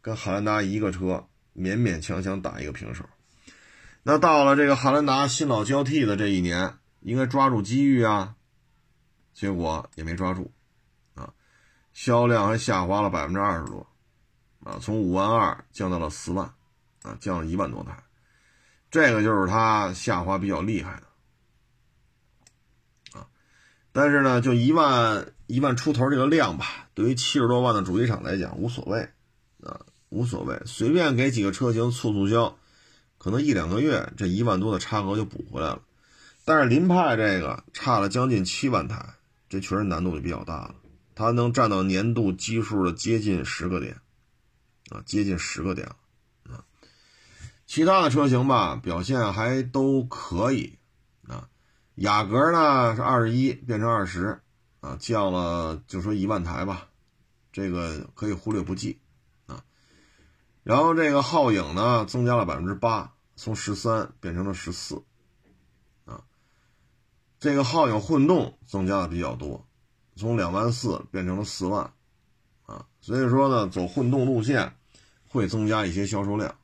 [0.00, 3.04] 跟汉兰达一个车勉勉强强打一个平手。
[4.02, 8.34] 那到了这个汉兰达新老交替的这一年，应该抓住机遇啊，
[9.34, 10.50] 结果也没抓住，
[11.14, 11.32] 啊，
[11.92, 13.86] 销量还下滑了百分之二十多，
[14.64, 16.46] 啊，从五万二降到了四万，
[17.02, 18.02] 啊，降了一万多台，
[18.90, 21.07] 这个就是它下滑比较厉害的。
[24.00, 29.08] 但是呢，就一万一万出头这个量吧，对于七十多万的主机厂来讲无所谓，
[29.60, 29.80] 啊，
[30.10, 32.56] 无所谓，随便给几个车型促促销，
[33.18, 35.82] 可能一两个月这一万多的差额就补回来了。
[36.44, 39.04] 但是凌派这个差了将近七万台，
[39.48, 40.76] 这确实难度就比较大了，
[41.16, 43.96] 它能占到年度基数的接近十个点，
[44.90, 46.62] 啊，接近十个点了，啊，
[47.66, 50.77] 其他的车型吧表现还都可以。
[51.98, 54.40] 雅阁呢是二十一变成二十，
[54.78, 56.88] 啊，降了就说一万台吧，
[57.50, 59.00] 这个可以忽略不计，
[59.46, 59.64] 啊，
[60.62, 65.02] 然后这个皓影呢增加了百分之八，从十三变成了十四，
[66.04, 66.22] 啊，
[67.40, 69.66] 这个皓影混动增加的比较多，
[70.14, 71.92] 从两万四变成了四万，
[72.66, 74.76] 啊，所以说呢走混动路线
[75.26, 76.54] 会增加一些销售量，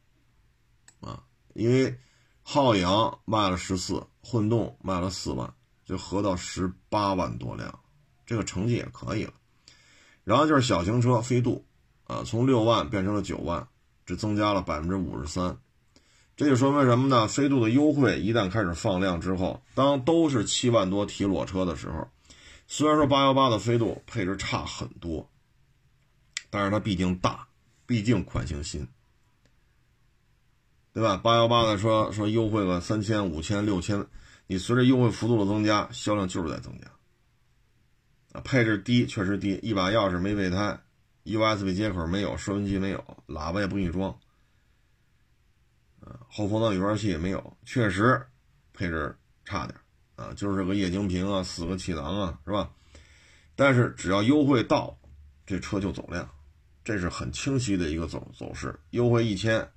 [1.01, 1.99] 啊，因为
[2.45, 2.87] 皓影
[3.25, 4.07] 卖了十四。
[4.27, 5.53] 混动卖了四万，
[5.85, 7.79] 就合到十八万多辆，
[8.25, 9.35] 这个成绩也可以了。
[10.25, 11.67] 然后就是小型车飞度，
[12.05, 13.69] 啊，从六万变成了九万，
[14.07, 15.59] 这增加了百分之五十三。
[16.39, 17.29] 这就说明什么呢？
[17.29, 22.09] 飞度的优惠一旦开始放量之后，当都是七万多提裸车的时候，
[22.67, 25.29] 虽然说八幺八的飞度配置差很多，
[26.49, 27.47] 但是它毕竟大，
[27.85, 28.89] 毕竟款型新。
[30.95, 31.17] 对吧？
[31.17, 34.07] 八幺八的说说优惠个三千、五千、六千，
[34.47, 36.87] 你随着优惠幅度的增加，销量就是在增加。
[38.31, 40.79] 啊，配置低确实低，一把钥匙没备胎
[41.25, 44.09] ，USB 接口没有，收音机没有，喇叭也不给你装，
[46.01, 48.25] 啊，后风挡雨刷器也没有，确实
[48.73, 49.77] 配置差点
[50.15, 52.71] 啊，就是个液晶屏啊，四个气囊啊，是吧？
[53.57, 54.97] 但是只要优惠到，
[55.45, 56.29] 这车就走量，
[56.85, 59.69] 这是很清晰的一个走走势，优惠一千。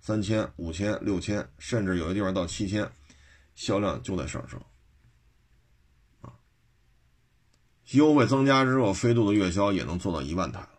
[0.00, 2.90] 三千、五千、六千，甚至有的地方到七千，
[3.54, 4.60] 销量就在上升。
[6.22, 6.32] 啊，
[7.92, 10.70] 优惠增加之后，飞度的月销也能做到一万台了。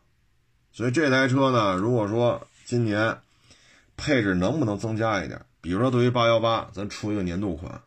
[0.71, 3.19] 所以这台车呢，如果说今年
[3.95, 5.45] 配置能不能增加一点？
[5.61, 7.83] 比如说对于八幺八，咱出一个年度款，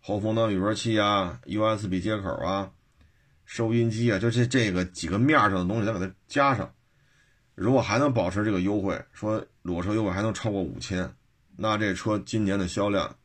[0.00, 2.72] 后风挡雨刷器啊、USB 接口啊、
[3.46, 6.73] 收音机啊，就这这个几个面上的东西，咱给它加上。
[7.54, 11.14] 如果还能保持这个优惠，说裸车优惠还能超过五千，
[11.56, 13.16] 那这车今年的销量，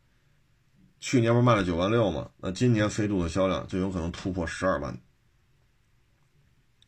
[1.00, 2.30] 去年不是卖了九万六吗？
[2.38, 4.96] 那今年飞度的销量就有可能突破十二万，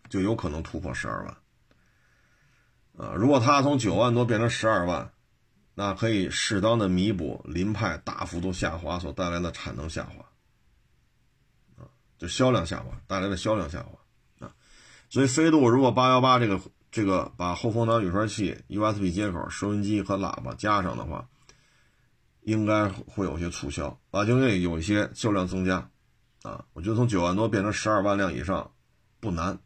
[0.08, 1.38] 就有可能突破十二万。
[2.96, 5.12] 啊，如果它从九万多变成十二万，
[5.74, 14.54] 那可以适当的弥补凌派大幅度下滑所带来的产能下滑，啊，就销量下滑带来的销量下滑啊。
[15.10, 16.62] 所以飞度如果八幺八这个。
[16.92, 21.30] 这个把后风挡雨刷器、USB 接口、收音机和喇叭加上的话，
[22.42, 25.90] 应该会有些促销啊，就会有一些销量增加
[26.44, 26.66] 啊。
[26.74, 28.74] 我觉得从九万多变成十二万辆以上
[29.22, 29.58] 不难，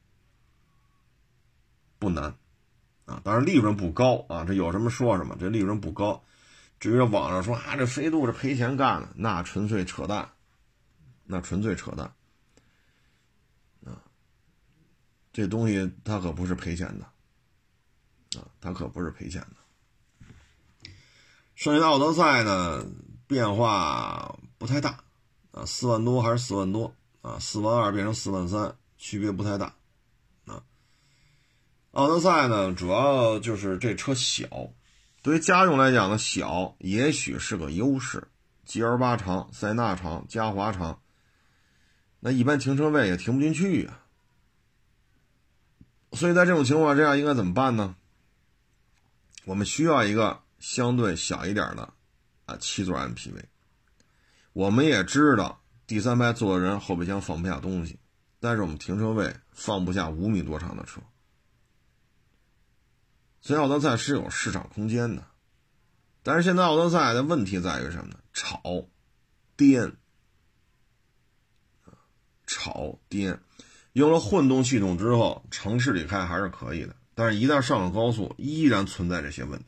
[1.98, 2.36] 不难
[3.06, 3.20] 啊。
[3.24, 6.24] 当然利润不高啊，这有什么说什么，这利润不高。
[6.80, 10.30] 至于网上说啊，这飞度是赔钱干的，那纯粹扯淡，
[11.24, 12.14] 那纯粹扯淡
[13.84, 14.04] 啊。
[15.34, 17.15] 这东西它可不是赔钱的。
[18.40, 20.90] 啊，它可不是赔钱的。
[21.56, 22.86] 剩下的奥德赛呢，
[23.28, 25.04] 变化不太大，
[25.52, 29.74] 啊，四万多还是四万多，啊，四万二变成四万三，区别不太大。
[30.46, 30.62] 啊，
[31.92, 34.48] 奥德赛呢，主要就是这车小，
[35.24, 38.28] 对于家用来讲呢，小也许是个优势
[38.68, 41.00] ，GL 八长，塞纳长，嘉华长，
[42.20, 44.02] 那一般停车位也停不进去啊。
[46.12, 47.96] 所以在这种情况之下，应该怎么办呢？
[49.46, 51.94] 我们需要一个相对小一点的
[52.46, 53.44] 啊七座 MPV。
[54.54, 58.00] 我们也知道第三排坐的人后备箱放不下东西，
[58.40, 61.02] 但是我们停车位放不下五米多长的车，
[63.42, 65.26] 所以奥德赛是有市场空间的。
[66.24, 68.20] 但是现在奥德赛的问题在于什么呢？
[68.34, 68.88] 吵、
[69.56, 69.96] 颠，
[72.48, 73.40] 吵、颠。
[73.94, 79.66] 用了混动系统之后，城市里开还是可以的，但是一旦上了高速，依然存在这些问题。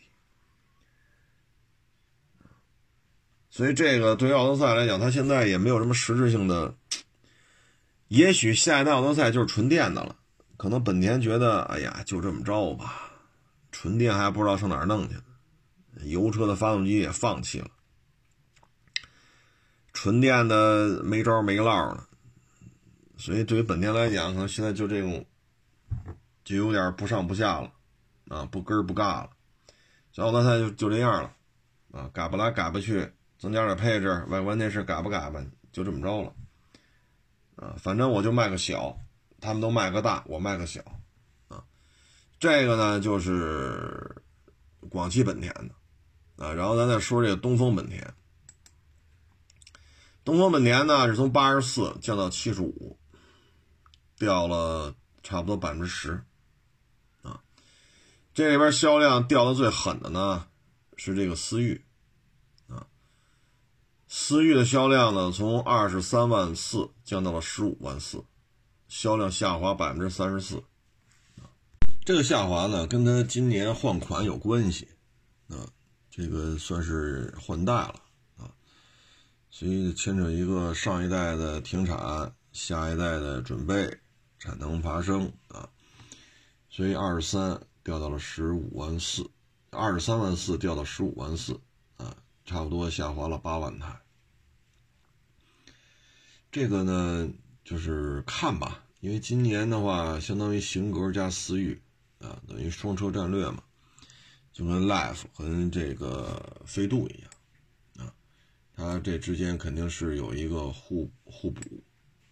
[3.49, 6.75] 所以这个对于奥德赛来讲，它现在也没有什么实质性的。
[8.09, 10.15] 也许下一代奥德赛就是纯电的了，
[10.57, 13.11] 可能本田觉得，哎呀，就这么着吧，
[13.71, 15.15] 纯电还不知道上哪儿弄去。
[16.03, 17.69] 油车的发动机也放弃了，
[19.93, 22.07] 纯电的没招没落了，
[23.17, 25.25] 所以对于本田来讲，可能现在就这种
[26.47, 27.73] 就有点不上不下了，
[28.29, 29.31] 啊，不根不嘎了。
[30.13, 31.35] 所以奥德赛就就这样了，
[31.91, 36.33] 啊，改不来改不去，增加点配置，外观内饰改不改吧，就这么着了，
[37.57, 38.97] 啊，反正我就卖个小，
[39.41, 40.81] 他们都卖个大，我卖个小，
[41.49, 41.65] 啊，
[42.39, 44.21] 这个呢就是
[44.89, 45.75] 广汽本田的。
[46.45, 48.13] 啊，然后咱再说这个东风本田。
[50.23, 52.97] 东风本田呢是从八十四降到七十五，
[54.17, 56.23] 掉了差不多百分之十。
[58.37, 60.45] 这里边销量掉的最狠的呢
[60.95, 61.83] 是这个思域。
[62.67, 62.85] 啊，
[64.07, 68.23] 思域的销量呢从二十三万四降到了十五万四，
[68.87, 70.57] 销量下滑百分之三十四。
[71.37, 71.49] 啊，
[72.05, 74.87] 这个下滑呢跟它今年换款有关系。
[75.47, 75.65] 啊。
[76.11, 77.95] 这个算是换代了
[78.37, 78.53] 啊，
[79.49, 83.97] 所以牵扯一个上一代的停产，下一代的准备，
[84.37, 85.67] 产能爬升啊，
[86.69, 89.25] 所以二十三掉到了十五万四，
[89.69, 91.57] 二十三万四掉到十五万四
[91.95, 93.97] 啊，差不多下滑了八万台。
[96.51, 97.29] 这个呢，
[97.63, 101.81] 就是看吧，因为今年的话，相当于型格加思域
[102.19, 103.63] 啊，等于双车战略嘛。
[104.51, 108.13] 就跟 Life 和这个飞度一样，啊，
[108.75, 111.61] 它这之间肯定是有一个互互补，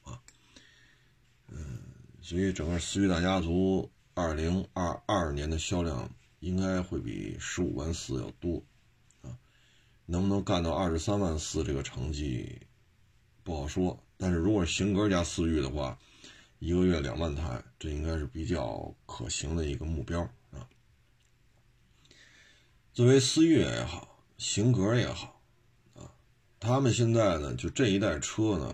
[0.04, 0.20] 啊，
[1.48, 1.80] 嗯，
[2.22, 8.64] 所以整个思域大家族二零二二年的销量应该会比十五万四要多，
[9.22, 9.38] 啊，
[10.06, 12.62] 能不能干到二十三万四这个成绩
[13.44, 16.00] 不好说，但是如果型格加思域的话，
[16.60, 20.66] 一个月两万台，这应该是比较可行的一个目标啊。
[22.94, 25.42] 作为思域也好，型格也好，
[25.94, 26.10] 啊，
[26.58, 28.74] 他们现在呢，就这一代车呢，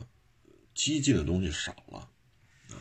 [0.75, 2.07] 激进的东西少了，
[2.69, 2.77] 啊，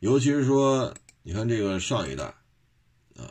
[0.00, 0.94] 尤其是说，
[1.28, 2.24] 你看这个上一代，
[3.14, 3.30] 啊，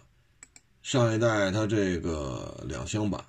[0.83, 3.25] 上一代它这个两厢版，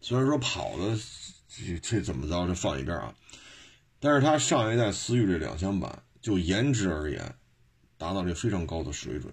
[0.00, 0.98] 虽然说跑的
[1.46, 3.14] 这这怎么着，这放一边啊，
[4.00, 7.34] 但是它上一代思域这两厢版，就颜值而言，
[7.98, 9.30] 达到这非常高的水准。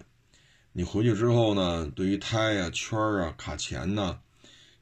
[0.72, 4.20] 你回去之后呢，对于胎啊、圈啊、卡钳呐，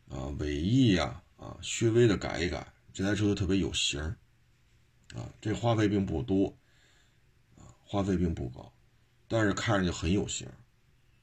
[0.08, 4.02] 啊、尾翼呀，啊，稍微的改一改，这台车就特别有型
[5.14, 6.58] 啊，这花费并不多，
[7.56, 8.72] 啊，花费并不高，
[9.28, 10.48] 但是看着就很有型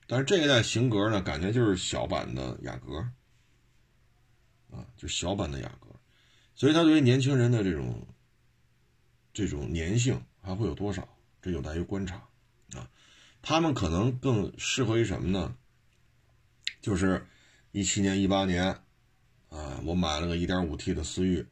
[0.07, 2.97] 但是这一代型格呢，感觉就是小版的雅阁，
[4.69, 5.87] 啊，就小版的雅阁，
[6.55, 8.07] 所以它对于年轻人的这种
[9.33, 11.07] 这种粘性还会有多少，
[11.41, 12.15] 这有待于观察。
[12.75, 12.89] 啊
[13.43, 15.55] 他们可能更适合于什么呢？
[16.79, 17.25] 就是
[17.71, 18.65] 一七年、一八年，
[19.49, 21.47] 啊，我买了个 1.5T 的思域，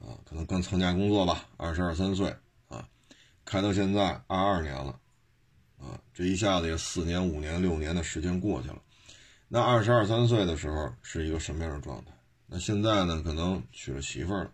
[0.00, 2.88] 啊，可能刚参加工作吧，二十二三岁，啊，
[3.44, 4.98] 开到现在二二年了，
[5.82, 8.80] 啊，这一下子也四年、五年、六年的时间过去了。
[9.48, 12.12] 那二十二三岁的时候是一个什么样的状态？
[12.46, 13.20] 那现在呢？
[13.22, 14.50] 可能娶了媳妇了，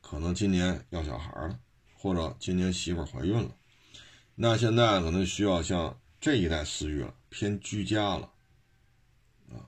[0.00, 1.58] 可能今年要小孩了，
[1.96, 3.50] 或者今年媳妇怀孕了。
[4.34, 8.30] 那现在可能需要像这一代思域了，偏居家了，
[9.50, 9.64] 啊，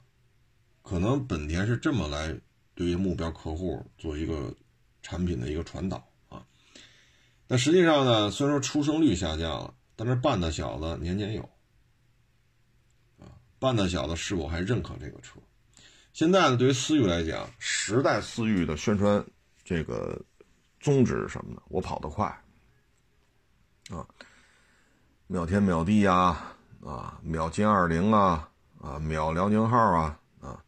[0.83, 2.38] 可能本田是这么来
[2.75, 4.55] 对于目标客户做一个
[5.03, 6.44] 产品的一个传导啊。
[7.49, 11.42] 那实际上呢，虽然说出生率下降了，但是半大小子年年有，
[13.18, 13.26] 啊，
[13.59, 15.40] 半大小子是否还认可这个车？
[16.12, 19.24] 现在呢，对于思域来讲，十代思域的宣传
[19.64, 20.22] 这个
[20.78, 21.62] 宗旨是什么呢？
[21.68, 22.26] 我跑得快，
[23.90, 24.07] 啊。
[25.28, 26.40] 秒天秒地呀，
[26.84, 28.49] 啊，秒歼二零啊，
[28.80, 30.62] 啊，秒辽宁号啊，啊，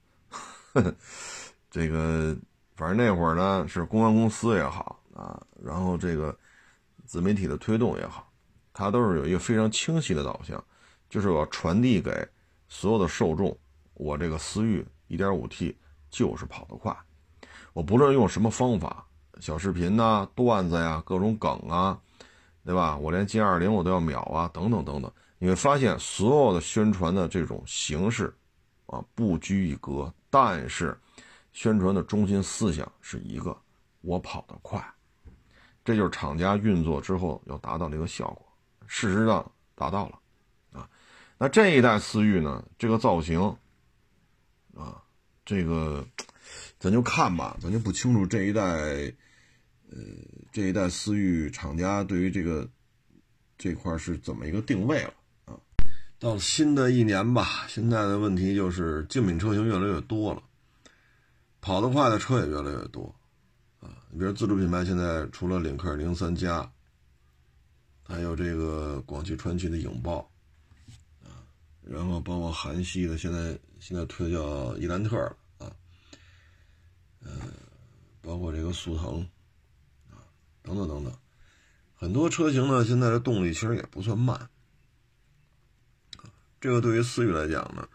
[1.70, 2.36] 这个
[2.74, 6.36] 反正那会儿呢，是公关公司也好啊，然后这个
[7.06, 8.27] 自媒体的推动也好，
[8.78, 10.62] 它都是有一个非常清晰的导向，
[11.10, 12.26] 就是我要传递给
[12.68, 13.56] 所有的受众，
[13.94, 15.74] 我这个思域 1.5T
[16.10, 16.96] 就是跑得快，
[17.72, 19.04] 我不论用什么方法，
[19.40, 21.98] 小视频呐、段子呀、各种梗啊。
[22.64, 22.98] 对吧？
[22.98, 28.30] 我连歼二零我都要秒啊，等等等等，你会发现所有的宣传的这种形式，
[28.84, 30.94] 啊，不拘一格，但是
[31.54, 33.56] 宣传的中心思想是一个：
[34.02, 34.84] 我跑得快。
[35.82, 38.46] 这就是厂家运作之后要达到的一个效果，
[38.88, 40.18] 事实上达到了，
[40.72, 40.88] 啊，
[41.38, 43.40] 那这一代思域呢，这个造型，
[44.74, 45.00] 啊，
[45.44, 46.04] 这个
[46.80, 49.98] 咱就看吧，咱就不清楚这一代，呃，
[50.50, 52.68] 这一代思域厂家对于这个
[53.56, 55.14] 这块是怎么一个定位了
[55.44, 55.54] 啊？
[56.18, 60.42] 到了新的一年吧，现在的问题就是竞品车型越来越多了，
[61.60, 63.14] 跑得快的车也越来越多。
[63.80, 66.68] 啊你比如自主品牌，现在除了领克零三加，
[68.08, 70.28] 还有这个广汽传祺的影豹，
[71.22, 71.44] 啊，
[71.82, 75.70] 然后包括韩系的，现在现在推叫伊兰特了啊，
[77.20, 77.30] 呃，
[78.22, 79.20] 包括这个速腾，
[80.10, 80.24] 啊，
[80.62, 81.12] 等等等等，
[81.94, 84.48] 很多车型呢，现在的动力其实也不算慢，
[86.58, 87.86] 这个对于思域来讲呢，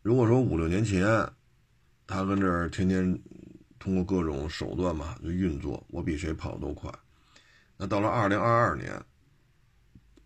[0.00, 1.04] 如果说五六年前，
[2.06, 3.20] 他跟这儿天天。
[3.82, 6.92] 通过各种手段嘛，就运作，我比谁跑都快。
[7.82, 9.02] 那到了二零二二年，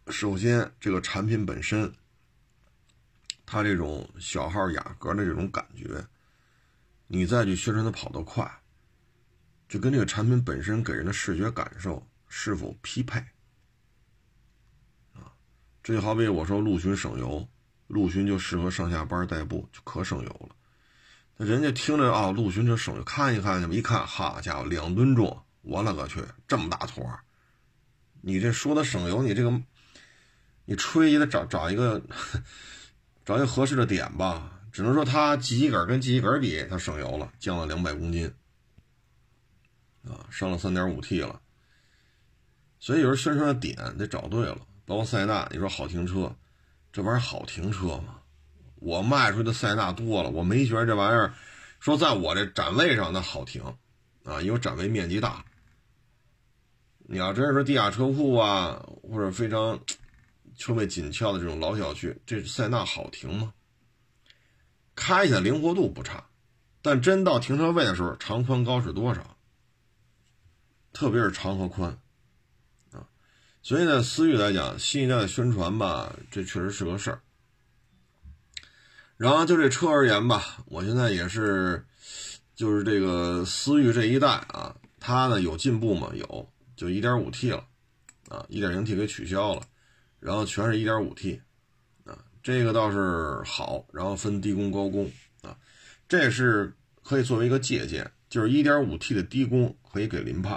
[0.09, 1.95] 首先这个产品本身，
[3.47, 6.05] 它这种小号雅阁的这种感觉，
[7.07, 8.45] 你再去宣传它跑得快，
[9.69, 13.21] 就跟这个产品本身给人的视觉感受是否匹配
[15.13, 15.31] 啊？
[15.81, 17.49] 这就好比我说陆巡省油，
[17.87, 20.57] 陆巡就适合上下班代步，就可省油了。
[21.37, 23.73] 那人家听着啊，陆巡车省油，看一看去吧。
[23.73, 27.09] 一看，好家伙，两吨重，我勒个去，这么大坨
[28.27, 29.63] 你这说的省油，你这个，
[30.65, 32.01] 你吹也得找找一个，
[33.23, 34.63] 找一个合适的点吧。
[34.73, 38.33] 只能说它机器杆跟机器杆比，它省油了，降了两百公斤，
[40.05, 41.39] 啊，上了三点五 T 了。
[42.81, 46.35] 所以有人宣传的点得找对了，包括塞纳，你说好停车，
[46.93, 48.21] 这玩意儿好停车吗？
[48.77, 51.35] 我卖出去的塞纳多了，我没觉得这玩意儿
[51.79, 53.63] 说在我这展位上那好停
[54.25, 55.45] 啊，因为展位面积大。
[57.07, 59.79] 你要真是说地下车库啊，或者非常
[60.57, 63.53] 车位紧俏的这种老小区，这塞纳好停吗？
[64.97, 66.25] 开起来灵活度不差，
[66.81, 69.37] 但真到停车位的时候，长宽高是多少？
[70.93, 71.99] 特别是长和宽
[72.93, 73.09] 啊，
[73.63, 77.21] 所以呢，思域来讲，新一代的宣传吧，这确实是个事儿。
[79.17, 81.85] 然后就这车而言吧，我现在也是，
[82.55, 86.13] 就是这个思域这一代啊，它呢有进步吗？
[86.15, 87.67] 有，就 1.5T 了，
[88.29, 89.63] 啊，1.0T 给取消了，
[90.21, 91.41] 然后全是 1.5T，
[92.05, 93.87] 啊，这个倒是好。
[93.93, 95.11] 然后分低功高功
[95.43, 95.57] 啊，
[96.09, 100.55] 这是可以作为一个借鉴，就是 1.5T 的低功可以给林派，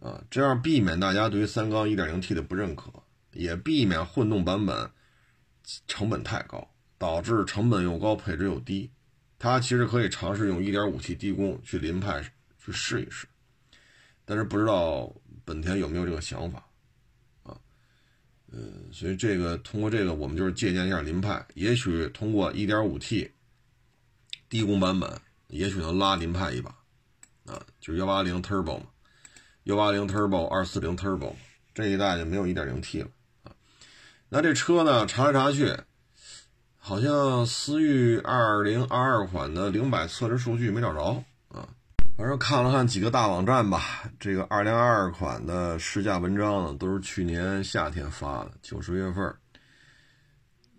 [0.00, 2.92] 啊，这样避免大家对于三缸 1.0T 的不认可，
[3.32, 4.90] 也避免混动版本
[5.86, 6.70] 成本太高。
[6.98, 8.90] 导致成本又高，配置又低，
[9.38, 12.22] 它其实可以尝试用 1.5T 低功去林派
[12.58, 13.28] 去试一试，
[14.26, 15.10] 但是不知道
[15.44, 16.62] 本田有没有这个想法
[17.44, 17.56] 啊？
[18.52, 18.58] 呃，
[18.92, 23.30] 所以这个通过这个，我们就是借鉴一下凌派，也许通过 1.5T
[24.50, 25.18] 低功版本，
[25.48, 26.70] 也许能拉凌派一把
[27.46, 28.86] 啊，就是180 Turbo 嘛
[29.64, 31.34] ，180 Turbo、240 Turbo
[31.72, 33.08] 这一代就没有 1.0T 了
[33.44, 33.52] 啊。
[34.28, 35.74] 那这车呢，查来查去。
[36.78, 41.24] 好像思域二零二二款的零百测试数据没找着，
[42.16, 49.34] 反正看了看几个大网站吧，这个二零二二款的试驾文章呢都是去年夏天发的，九十月份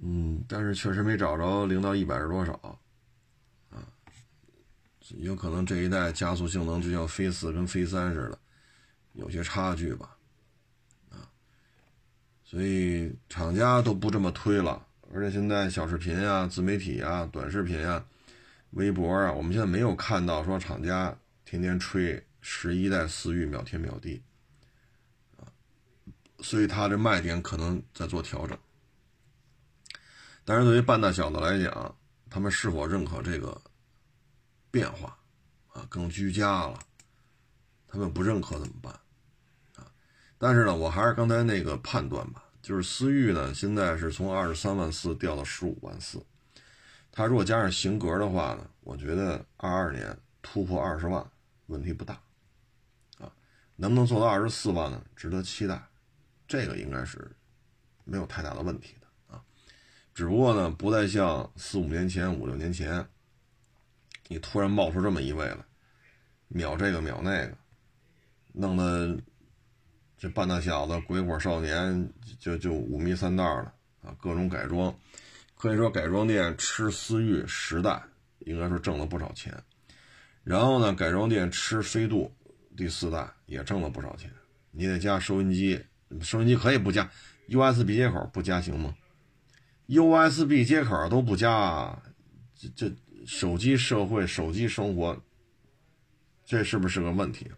[0.02, 2.54] 嗯，但是确实没找着零到一百是多少
[3.70, 3.86] 啊，
[5.18, 8.40] 有可能这一代加速性能就像飞四跟飞三似的，
[9.14, 10.16] 有些差距吧，
[11.12, 11.22] 啊，
[12.44, 14.84] 所以厂家都不这么推了。
[15.14, 18.04] 而且现在小视频啊、自媒体啊、短视频啊、
[18.72, 21.16] 微博啊，我们现在没有看到说厂家
[21.50, 24.22] 天天吹十一代思域秒天秒地
[25.38, 25.48] 啊，
[26.42, 28.58] 所以它的卖点可能在做调整。
[30.44, 31.96] 但是对于半大小子来讲，
[32.30, 33.62] 他们是否认可这个
[34.70, 35.18] 变化
[35.70, 35.88] 啊？
[35.88, 36.78] 更居家了，
[37.88, 38.92] 他们不认可怎么办
[39.76, 39.90] 啊？
[40.38, 42.44] 但是呢，我还是刚才那个判断吧。
[42.62, 46.22] 就是思域呢，现在是从二十三万四掉到十五万四。
[47.10, 51.26] 它如果加上型格的话呢，我觉得二二年突破二十万
[51.68, 52.20] 问题不大，
[53.20, 53.32] 啊，
[53.76, 55.02] 能不能做到二十四万呢？
[55.16, 55.82] 值得期待，
[56.48, 57.30] 这个应该是
[58.04, 59.42] 没有太大的问题的啊。
[60.14, 63.08] 只不过呢，不再像四五年前、五六年前，
[64.28, 65.58] 你突然冒出这么一位来，
[66.48, 67.58] 秒这个秒那个，
[68.54, 69.18] 弄得
[70.18, 73.74] 这半大小子鬼火少年就就五迷三道的
[74.10, 74.98] 啊，各种改装，
[75.56, 78.02] 可以说改装店吃思域十代，
[78.40, 79.54] 应该说挣了不少钱。
[80.48, 82.34] 然后呢，改装店吃飞度
[82.78, 84.32] 第四代也挣了不少钱。
[84.72, 85.84] 你得加收音机，
[86.22, 87.12] 收音机可以不加
[87.50, 88.96] ，USB 接口不加行吗
[89.90, 92.02] ？USB 接口都不加，
[92.56, 92.96] 这这
[93.26, 95.22] 手机社会、手机生活，
[96.46, 97.52] 这是不是个问题？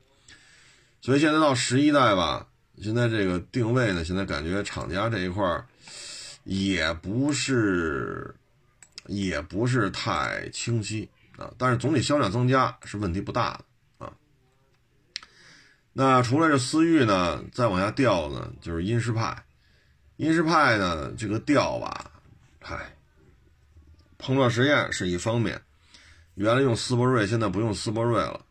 [1.00, 2.48] 所以现在到十一代吧，
[2.82, 5.64] 现在这个定位呢，现在感觉厂家这一块
[6.44, 8.34] 也不是，
[9.06, 11.08] 也不是太清晰。
[11.40, 14.14] 啊，但是总体销量增加是问题不大的啊。
[15.94, 19.46] 那除了这思域呢，再往下掉呢，就是英仕派。
[20.18, 22.12] 英仕派呢，这个掉吧，
[22.60, 22.94] 嗨，
[24.18, 25.62] 碰撞实验是一方面，
[26.34, 28.46] 原来用斯铂瑞，现在不用斯铂瑞了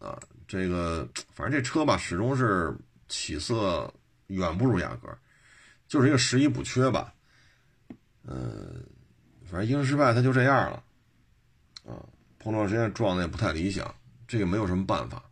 [0.00, 0.18] 啊。
[0.48, 2.76] 这个反正这车吧，始终是
[3.06, 3.94] 起色
[4.26, 5.16] 远不如雅阁，
[5.86, 7.14] 就是一个十一补缺吧。
[8.24, 8.84] 嗯，
[9.48, 10.82] 反正英仕派它就这样了
[11.86, 12.02] 啊。
[12.42, 13.94] 碰撞时间撞的也不太理想，
[14.26, 15.22] 这个没有什么办法。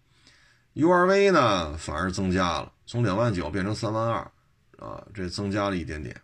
[0.75, 4.19] URV 呢反而增加了，从两万九变成三万二，
[4.79, 6.19] 啊，这增加了一点点。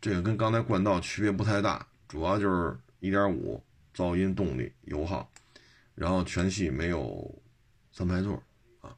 [0.00, 3.60] 这个跟刚才冠道区别不太大，主要就是1.5
[3.94, 5.30] 噪音、动力、油耗，
[5.94, 7.42] 然后全系没有
[7.92, 8.42] 三排座
[8.80, 8.96] 啊，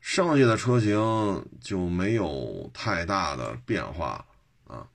[0.00, 4.26] 剩下的车型就没有太大的变化
[4.66, 4.88] 啊，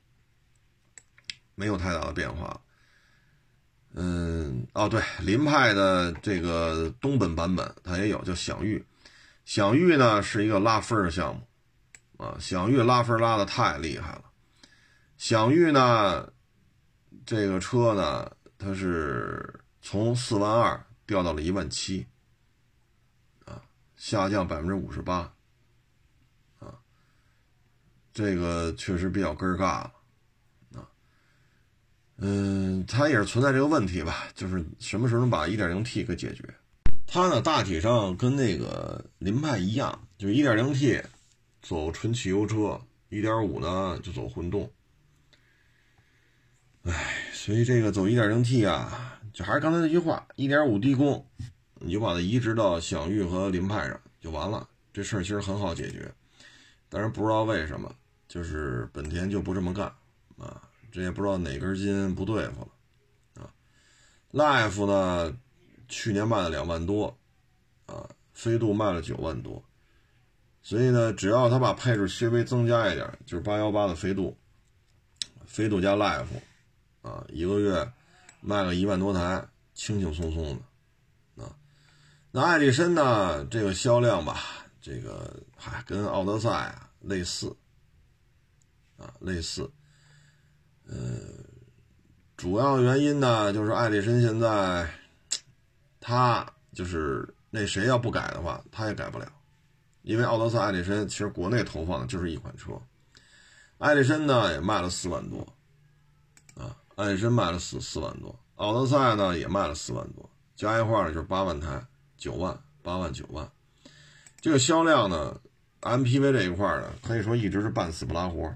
[1.53, 2.59] 没有太大的变化。
[3.93, 8.85] 嗯，哦，对，林派的这个东本版本它也有，叫享域。
[9.45, 14.25] 享域呢是一个拉分的项目，啊，享域拉分拉的太厉害了。
[15.17, 16.31] 享域呢，
[17.25, 22.05] 这个车呢，它是从四万二掉到了一万七，
[23.45, 23.59] 啊，
[23.97, 25.33] 下降百分之五十八，
[26.59, 26.77] 啊，
[28.13, 29.93] 这个确实比较根儿尬了。
[32.21, 36.43] 嗯，它也是存在这个问题吧，就是什么时候能把 1.0T 给解决？
[37.07, 41.01] 它呢，大体上跟那个凌派一样，就是 1.0T
[41.61, 44.69] 走纯汽油车，1.5呢就走混动。
[46.83, 46.93] 哎，
[47.31, 51.25] 所以这个走 1.0T 啊，就还是刚才那句话，1.5低功，
[51.75, 54.67] 你就把它移植到享域和凌派上就完了。
[54.91, 56.11] 这事儿其实很好解决，
[56.89, 57.89] 但是不知道为什么，
[58.27, 59.85] 就是本田就不这么干
[60.37, 60.61] 啊。
[60.91, 63.53] 这也不知道哪根筋不对付了，啊
[64.31, 65.37] ，Life 呢，
[65.87, 67.15] 去年卖了两万多，
[67.85, 69.63] 啊，飞度卖了九万多，
[70.63, 74.35] 所以呢，只要他把配置稍微增加一点，就是八幺八的飞度，
[75.45, 76.25] 飞度加 Life，
[77.03, 77.91] 啊，一个月
[78.41, 80.59] 卖个一万多台，轻轻松松
[81.35, 81.55] 的，啊，
[82.31, 84.39] 那爱丽绅呢，这个销量吧，
[84.81, 87.55] 这个嗨，跟奥德赛啊类似，
[88.97, 89.71] 啊，类似。
[90.91, 90.97] 呃，
[92.35, 94.89] 主要原因呢，就是艾力绅现在，
[95.99, 99.31] 他就是那谁要不改的话，他也改不了，
[100.01, 102.71] 因为奥德赛、艾力绅其实国内投放的就是一款车，
[103.77, 105.47] 艾力绅呢也卖了四万多，
[106.55, 111.85] 啊，艾力绅卖了四四万多，奥德赛呢也卖了四万多，加一块呢就是八万台，
[112.17, 113.47] 九万八万九万，
[114.41, 115.39] 这个销量呢
[115.81, 118.51] ，MPV 这一块呢，可以说一直是半死不拉活。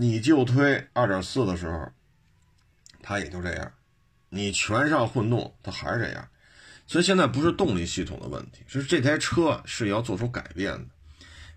[0.00, 1.90] 你就推二点四的时候，
[3.02, 3.66] 它也就这样；
[4.28, 6.28] 你全上混动，它还是这样。
[6.86, 10.86] 所以现在不是动力系统的问题，是这台车是要做出改变的。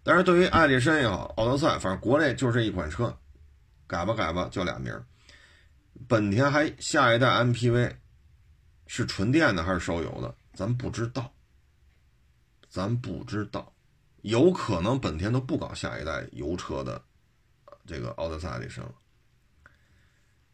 [0.02, 3.16] 但是对于艾力绅也好，奥德赛，反正国内就这一款车，
[3.86, 4.92] 改吧改吧就俩名。
[6.08, 7.96] 本田还下一代 MPV
[8.88, 11.32] 是纯电的还是烧油的，咱不知道，
[12.68, 13.72] 咱不知道，
[14.24, 17.04] 有可能本田都不搞下一代油车的。
[17.86, 18.84] 这个奥德赛里生，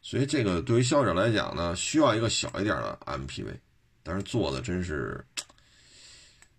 [0.01, 3.59] 所以这个对于消费者来讲呢，需要一个小一点的 MPV，
[4.03, 5.25] 但是做的真是，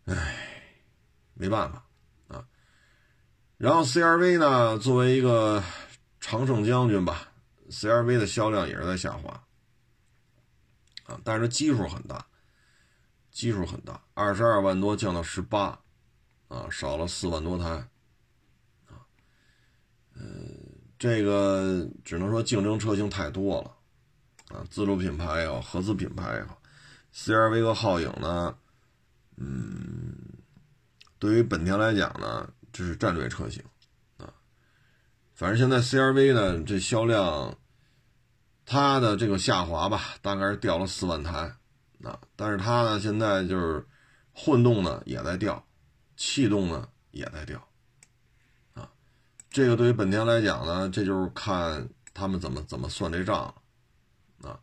[0.05, 0.62] 唉，
[1.35, 1.85] 没办法
[2.29, 2.47] 啊。
[3.57, 5.62] 然后 CRV 呢，作为一个
[6.21, 7.33] 常胜将军吧
[7.71, 9.43] ，CRV 的销量也是在下滑
[11.07, 12.27] 啊，但是基数很大，
[13.31, 15.81] 基数很大，二十二万多降到十八，
[16.49, 17.89] 啊，少了四万多台，
[20.19, 20.55] 嗯。
[21.01, 26.61] 这个只能说竞争车型太多了，啊，自主品牌也好，合资品牌也好
[27.14, 28.59] ，CRV 和皓影呢，
[29.37, 30.12] 嗯，
[31.21, 33.62] 对于本田来讲呢，这是战略车型，
[34.16, 34.27] 啊，
[35.35, 37.57] 反正现在 CRV 呢，这销量，
[38.66, 41.55] 它的这个下滑吧，大概是掉了四万台，
[42.03, 43.87] 啊，但是它呢，现在就是
[44.33, 45.64] 混动呢也在掉，
[46.16, 47.68] 气动呢也在掉，
[49.51, 53.55] 这个对于本田来讲呢，这就是看他们怎么怎么算这账，
[54.42, 54.61] 啊，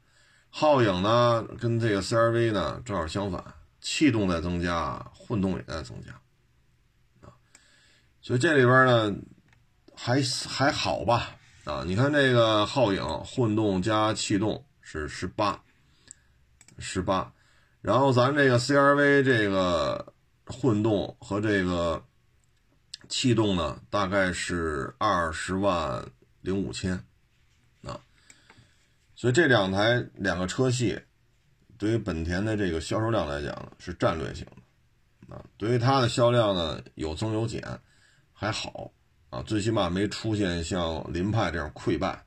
[0.52, 3.44] 皓影呢跟这个 CRV 呢正好相反，
[3.82, 6.12] 气动在增加，混动也在增加，
[7.28, 7.34] 啊，
[8.22, 9.16] 所以这里边呢
[9.96, 15.62] 还还好吧，啊，你看这个皓影混动加气动是十八，
[16.78, 17.32] 十八。
[17.82, 20.12] 然后咱这个 CRV 这个
[20.48, 22.04] 混动和这个
[23.10, 26.06] 气动呢，大概是二十万
[26.42, 26.94] 零五千
[27.84, 28.00] 啊，
[29.16, 31.00] 所以这两台两个车系
[31.78, 34.46] 对于本田的这个销售量来讲呢是战略性
[35.28, 37.62] 的啊，对于它的销量呢有增有减，
[38.34, 38.92] 还好
[39.30, 42.26] 啊，最起码没出现像凌派这样溃败。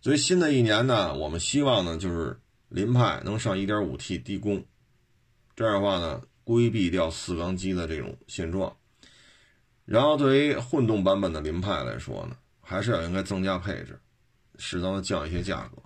[0.00, 2.40] 所以新的一年呢，我们希望呢就是。
[2.68, 4.66] 凌派能上 1.5T 低功，
[5.54, 8.76] 这样的话呢，规避掉四缸机的这种现状。
[9.86, 13.98] 然后对于混动版本的凌派来说呢，还是要应该增加配置，
[14.58, 15.82] 适当的降一些价格，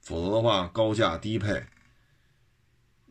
[0.00, 1.64] 否则的话高价低配，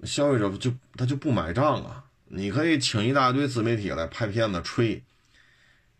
[0.03, 2.03] 消费者就他就不买账啊！
[2.25, 5.01] 你可以请一大堆自媒体来拍片子吹，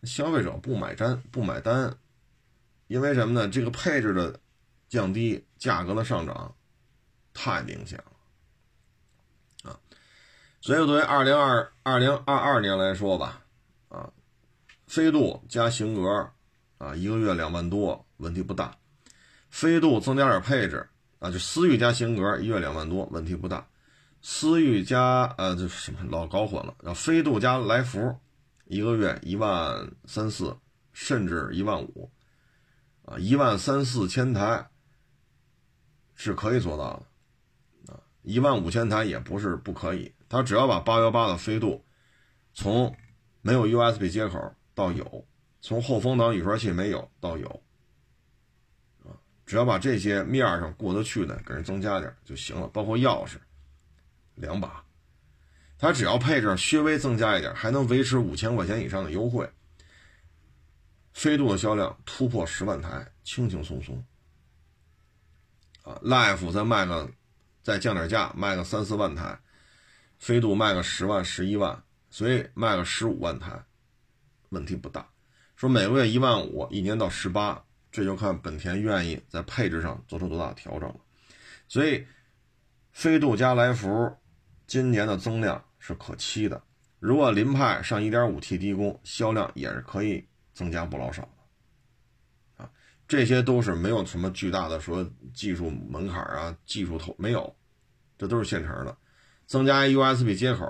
[0.03, 1.95] 消费者不买单不买单，
[2.88, 3.47] 因为什么呢？
[3.47, 4.39] 这个配置的
[4.89, 6.53] 降低，价格的上涨。
[7.38, 9.78] 太明显了，啊，
[10.61, 13.44] 所以作为二零二二零二二年来说吧，
[14.88, 16.29] 飞度加型格，
[16.77, 18.71] 啊，一个月两万多，问题不大；
[19.49, 20.88] 飞度增加点配置，
[21.19, 23.65] 啊，就思域加型格，一月两万多，问题不大；
[24.21, 28.17] 思域加呃，这什么老搞混了，然后飞度加来福，
[28.65, 30.55] 一个月一万三四，
[30.93, 32.11] 甚至一万五，
[33.05, 34.69] 啊，一万三四千台
[36.13, 36.93] 是可以做到
[37.88, 37.93] 的。
[37.93, 41.83] 啊，一万五千台也不是不可以，它只要把八幺八的飞度
[42.53, 42.95] 从
[43.41, 45.26] 没有 USB 接口到有，
[45.61, 47.47] 从后风挡雨刷器没有到有，
[49.03, 49.09] 啊，
[49.45, 53.38] 只要把这些面上过得去的给人增加点就行了，包括钥匙
[54.36, 54.86] 两把，
[55.80, 59.49] 它只要配置稍微增加一点，还能维持五千块钱以上的优惠，
[61.13, 64.05] 飞度的销量突破十万台，轻轻松松，
[65.82, 67.09] 啊，Life 再卖个。
[67.65, 69.39] 再降点价，卖个三四万台，
[70.19, 73.65] 飞度卖个十万、十一万，所以卖个十五万台，
[74.49, 75.07] 问题不大。
[75.55, 80.95] 说每个月一万五，一年到十八，这就看本田愿意在配置上做出多大的调整了。
[81.67, 82.05] 所以，
[82.91, 84.15] 飞度加来福
[84.67, 86.61] 今年的增量是可期的。
[86.99, 91.27] 如果凌派上 1.5T 低功，销量也是可以增加不老少。
[92.57, 92.69] 啊
[93.07, 97.55] 这些都是没有什么巨大的说技术门槛啊，技术投没有，
[98.17, 98.97] 这都是现成的。
[99.45, 100.65] 增加 USB 接口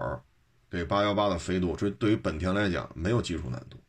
[0.76, 3.80] 给八幺八的飞度，这对于本田来讲没有技术难度。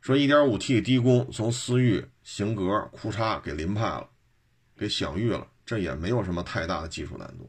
[0.00, 4.10] 说 1.5T 低功从思域、型格、酷叉给凌派了，
[4.76, 7.48] 给享域了，这也没有什么太大的技术难度，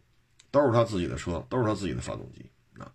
[0.51, 2.47] 都是他自己的车，都是他自己的发动机
[2.77, 2.93] 啊。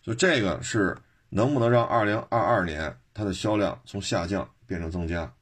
[0.00, 0.96] 就这个是
[1.28, 5.34] 能不能让2022年它的销量从下降变成增加？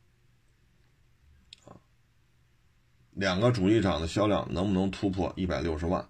[3.13, 6.09] 两个主机厂的销量能不能突破一百六十万，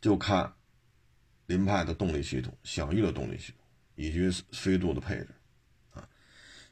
[0.00, 0.52] 就看
[1.50, 3.60] 凌派的动力系统、享域的动力系统
[3.96, 5.28] 以及飞度的配置
[5.92, 6.08] 啊，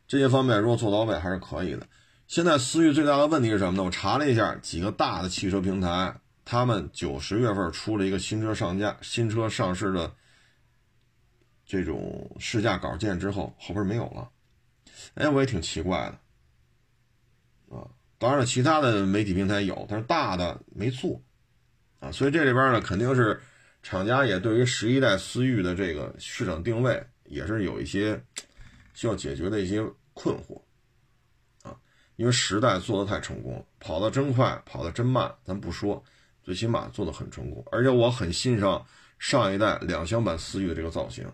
[0.06, 1.84] 这些方面如果做到位还是可以的。
[2.28, 3.82] 现在思域最大的问题是什么呢？
[3.82, 6.14] 我查了一下，几个大的汽车平台，
[6.44, 10.14] 他们九十月份出了一个新车上架、新车上市的
[11.66, 14.30] 这种试驾稿件之后，后边没有了。
[15.14, 15.98] 哎，我也挺奇怪
[17.68, 17.88] 的啊。
[18.18, 21.20] 当然了，其他的媒体平台有，但是大的没做，
[21.98, 23.40] 啊，所以这里边呢，肯定是
[23.82, 28.22] 厂家也对于十一代思域的这个市场定位也是有一些
[28.92, 30.60] 需要解决的一些困惑，
[31.62, 31.76] 啊，
[32.16, 36.02] 因为时代做的太成功了，跑的真快，跑的真慢，咱不说，
[36.42, 38.84] 最起码做的很成功，而且我很欣赏
[39.18, 41.30] 上一代两厢版思域的这个造型，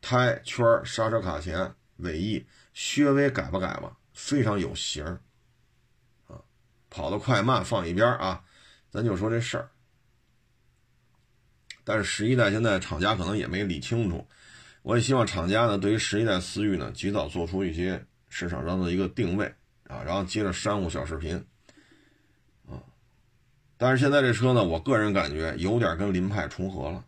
[0.00, 5.20] 胎圈、刹车卡钳、尾翼稍微改吧改吧，非常有型儿。
[6.88, 8.42] 跑得快慢放一边啊，
[8.90, 9.70] 咱就说这事儿。
[11.88, 14.26] 但是十一代现在厂家可能也没理清楚，
[14.82, 19.46] 我也希望厂家呢对于十一代思域呢及早做出一些市场上的一个定位
[19.86, 21.36] 啊，然后接着商务小视频
[22.68, 22.82] 啊。
[23.76, 27.04] 但是现在这车呢，我个人感觉有点跟凌派重合了，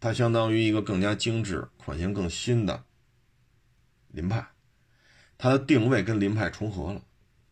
[0.00, 2.82] 它相当于一个更加精致、款型更新的
[4.08, 4.46] 凌派，
[5.36, 7.02] 它的定位跟凌派重合了。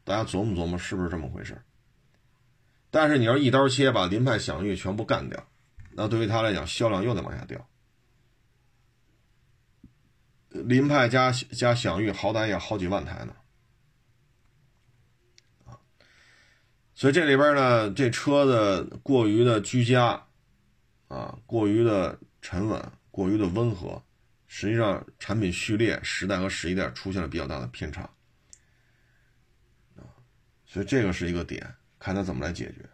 [0.05, 1.61] 大家琢磨琢磨，是不是这么回事？
[2.91, 5.47] 但是你要一刀切把凌派享域全部干掉，
[6.01, 7.69] 那对于他来讲销量又得往下掉，
[10.49, 13.37] 凌派加加享域好歹也好几万台呢，
[16.95, 20.27] 所以这里边呢，这车的过于的居家，
[21.09, 24.03] 啊，过于的沉稳，过于的温和，
[24.47, 28.09] 实际上产品序列十代和十一代出现了比较大的偏差，
[30.65, 32.89] 所以这个是一个点，看他怎么来解决，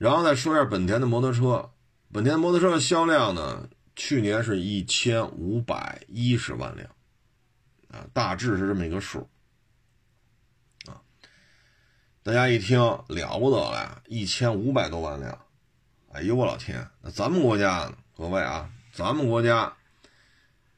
[0.00, 1.72] 然后再说一下本田的摩托车，
[2.10, 3.68] 本田摩托车的销量呢？
[3.94, 6.88] 去年是一千五百一十万辆，
[7.88, 9.28] 啊，大致是这么一个数，
[10.86, 11.02] 啊，
[12.22, 15.38] 大家一听了不得了，一千五百多万辆，
[16.12, 16.88] 哎呦我老天！
[17.02, 17.98] 那咱们国家呢？
[18.16, 19.76] 各位啊，咱们国家，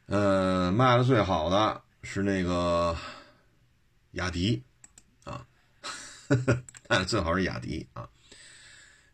[0.07, 2.97] 呃，卖的最好的是那个
[4.13, 4.65] 雅迪，
[5.23, 5.47] 啊，
[6.91, 8.09] 卖的最好是雅迪啊，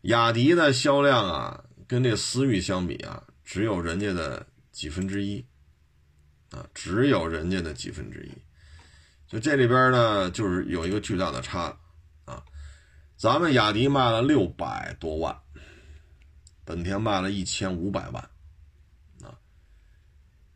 [0.01, 3.23] 雅迪的销量啊，跟这思域相比啊。
[3.43, 5.43] 只有人家的几分之一，
[6.51, 8.31] 啊，只有人家的几分之一，
[9.27, 11.75] 就这里边呢，就是有一个巨大的差，
[12.25, 12.43] 啊，
[13.17, 15.35] 咱们雅迪卖了六百多万，
[16.63, 18.29] 本田卖了一千五百万，
[19.23, 19.33] 啊，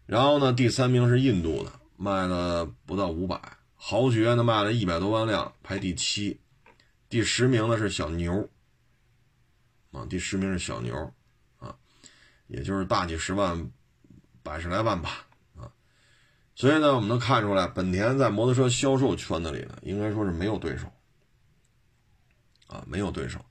[0.06, 6.40] 然后呢，第三名是印度的，卖了不到五百，豪爵呢卖了一百多万辆，排第七，
[7.10, 8.48] 第十名呢是小牛，
[9.94, 10.94] 啊，第十名是小牛。
[11.60, 11.74] 啊
[12.48, 13.72] 也就是大几十万，
[14.44, 15.26] 百十来万吧，
[15.56, 15.72] 啊，
[16.56, 20.92] 所以呢，我们能看出来，本田在摩托车销售圈子里呢，应该说是没有对手，
[22.68, 23.44] 啊，没有对手。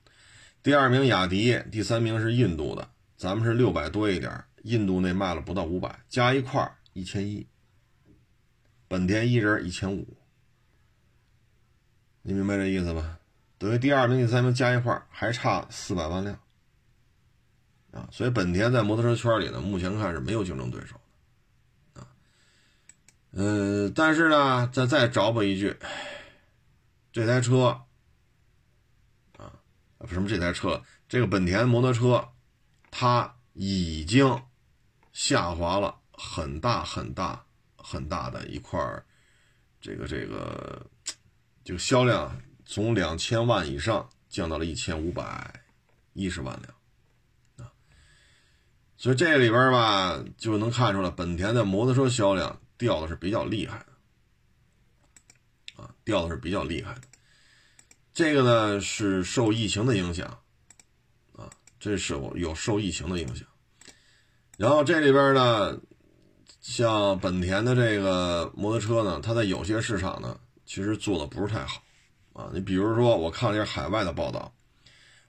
[0.62, 7.48] 第二名雅迪，第三名是印度的，咱们是六百多一点，印度那卖了不到五百，加一块一千一，
[8.86, 10.16] 本田一人一千五，
[12.20, 13.18] 你明白这意思吧？
[13.62, 16.36] 等于第二名、第三名加一块还差四百万辆。
[17.92, 21.00] 啊，所以本田在摩托车圈里呢，目前看是没有竞争对手
[21.94, 22.08] 的，啊，
[23.30, 25.78] 呃，但是呢，再再找补一句，
[27.12, 27.82] 这台车，
[29.36, 29.52] 啊，
[30.08, 32.30] 什么这台车，这个本田摩托车，
[32.90, 34.42] 它已经
[35.12, 37.44] 下滑了很大很大
[37.76, 38.80] 很大的一块
[39.80, 40.84] 这个这个，
[41.62, 42.36] 就销量
[42.72, 45.62] 从两千万以上降到了一千五百
[46.14, 47.70] 一十万辆啊。
[48.96, 53.84] 所以这里边吧，就能看出来，本田的摩托车销量掉的是比较厉害
[55.76, 57.02] 的，啊，掉的是比较厉害的。
[58.14, 60.26] 这个呢是受疫情的影响，
[61.36, 63.46] 啊，这是有受疫情的影响。
[64.56, 65.78] 然后这里边呢，
[66.62, 71.82] 像本田的这个摩托车呢，它在有些市场呢，其实做的不是太好，
[72.32, 74.52] 啊，你比如说我看了一下海外的报道，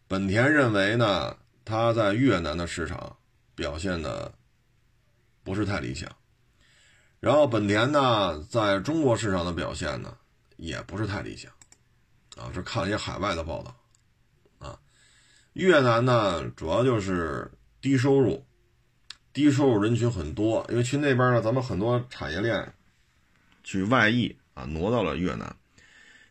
[0.07, 3.17] 本田认为呢，它在越南的市场。
[3.55, 4.33] 表现的
[5.43, 6.09] 不是太理想，
[7.19, 10.17] 然后本田呢，在中国市场的表现呢，
[10.57, 11.51] 也不是太理想，
[12.35, 13.75] 啊，这看了一些海外的报道，
[14.57, 14.79] 啊，
[15.53, 18.43] 越南呢，主要就是低收入，
[19.31, 22.73] 低收入人群很多，因为去那边呢，咱们很多产业链
[23.63, 25.55] 去外溢啊，挪到了越南，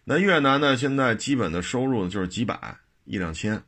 [0.05, 3.62] 那越南呢，现在基本的收入就是几百一两千，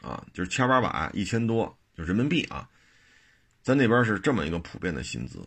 [0.00, 1.76] 啊，就是千八百一千多。
[1.96, 2.68] 就人民币啊，
[3.62, 5.46] 在那边是这么一个普遍的薪资，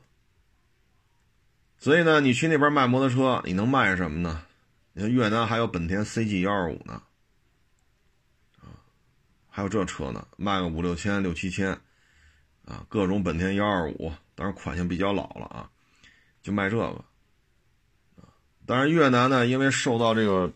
[1.77, 4.45] 所以呢，你去那边卖摩托车，你能卖什么呢？
[4.93, 7.03] 你看越南还有本田 CG 幺二五呢，
[8.61, 8.79] 啊，
[9.49, 11.71] 还有这车呢，卖个五六千、六七千，
[12.63, 15.69] 啊，各种本田幺二五，当然款型比较老了啊，
[16.41, 17.03] 就卖这个，
[18.67, 20.51] 啊，当然越南呢，因为受到这个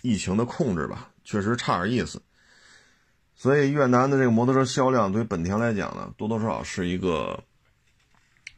[0.00, 2.22] 疫情的控制吧，确实差点意思。
[3.34, 7.42] 所以越南的这个摩托车销量对本田来讲呢，多多少少是一个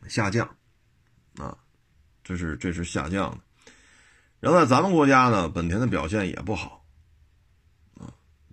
[0.06, 0.48] 下降，
[1.38, 1.56] 啊，
[2.22, 3.38] 这是这是下降的。
[4.38, 6.82] 然后在咱们国家呢，本田的表现也不好，
[7.98, 8.08] 啊，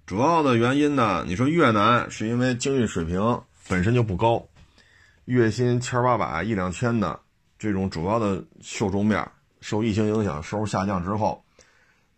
[0.06, 4.46] 主要的原因呢，你说越南是因为经济水平本身就不高，
[5.26, 7.20] 月薪千八百一两千的
[7.58, 9.26] 这种主要的受众面，
[9.62, 11.44] 受疫情影响收入下降之后，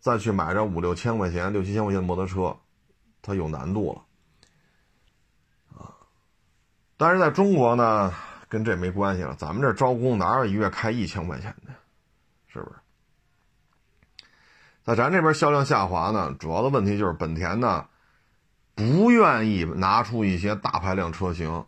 [0.00, 2.56] 再去买这五六千块钱、六七千块钱的摩托车。
[3.22, 5.92] 它有难度了，啊，
[6.96, 8.14] 但是在中国呢，
[8.48, 9.34] 跟这没关系了。
[9.34, 11.74] 咱们这招工哪有一月开一千块钱的，
[12.48, 12.76] 是不是？
[14.82, 17.86] 在咱这边销量下滑呢，主要的问题就是本田呢，
[18.74, 21.66] 不愿意拿出一些大排量车型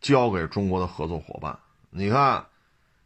[0.00, 1.58] 交给中国的合作伙伴。
[1.90, 2.46] 你看，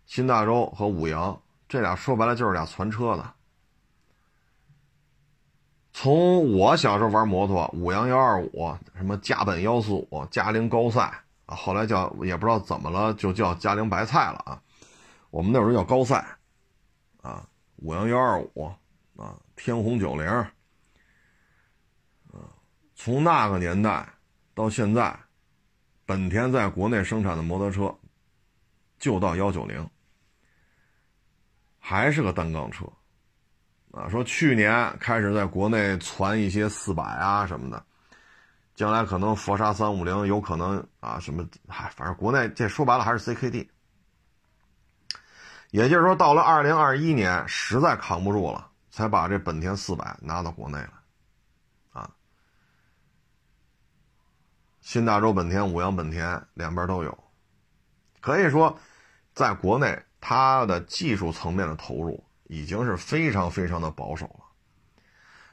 [0.07, 3.35] 新大洲和五羊这俩说白了就是俩传车的。
[5.93, 11.13] 从我小时候玩摩托，五羊幺二五，什么嘉本幺四五、嘉陵高赛
[11.47, 14.63] 啊，后来叫也不知道怎么了，就叫嘉陵白菜了啊。
[15.31, 16.37] 我们那时候叫高赛，
[17.23, 18.67] 啊，五羊幺二五，
[19.17, 20.47] 啊，天虹九零，啊，
[22.95, 24.07] 从那个年代
[24.55, 25.19] 到现在，
[26.05, 27.95] 本田在国内生产的摩托车
[28.99, 29.89] 就到幺九零，
[31.89, 32.85] 还是个单缸车，
[33.93, 37.81] 啊，说去年开始在国内传一些四百啊什么的。
[38.75, 43.69] 将来可能佛沙三五零有可能啊什么，嗨，反正国内这说白了还是 CKD。
[45.71, 50.93] 也就是说，到了二零二一年，实在扛不住了，才把这本田四百拿到国内了，
[51.93, 52.11] 啊，
[54.81, 57.17] 新大洲本田、五羊本田两边都有，
[58.21, 58.77] 可以说，
[59.35, 59.97] 在国内
[60.29, 64.41] 它的技术层面的投入已经是非常非常的保守了，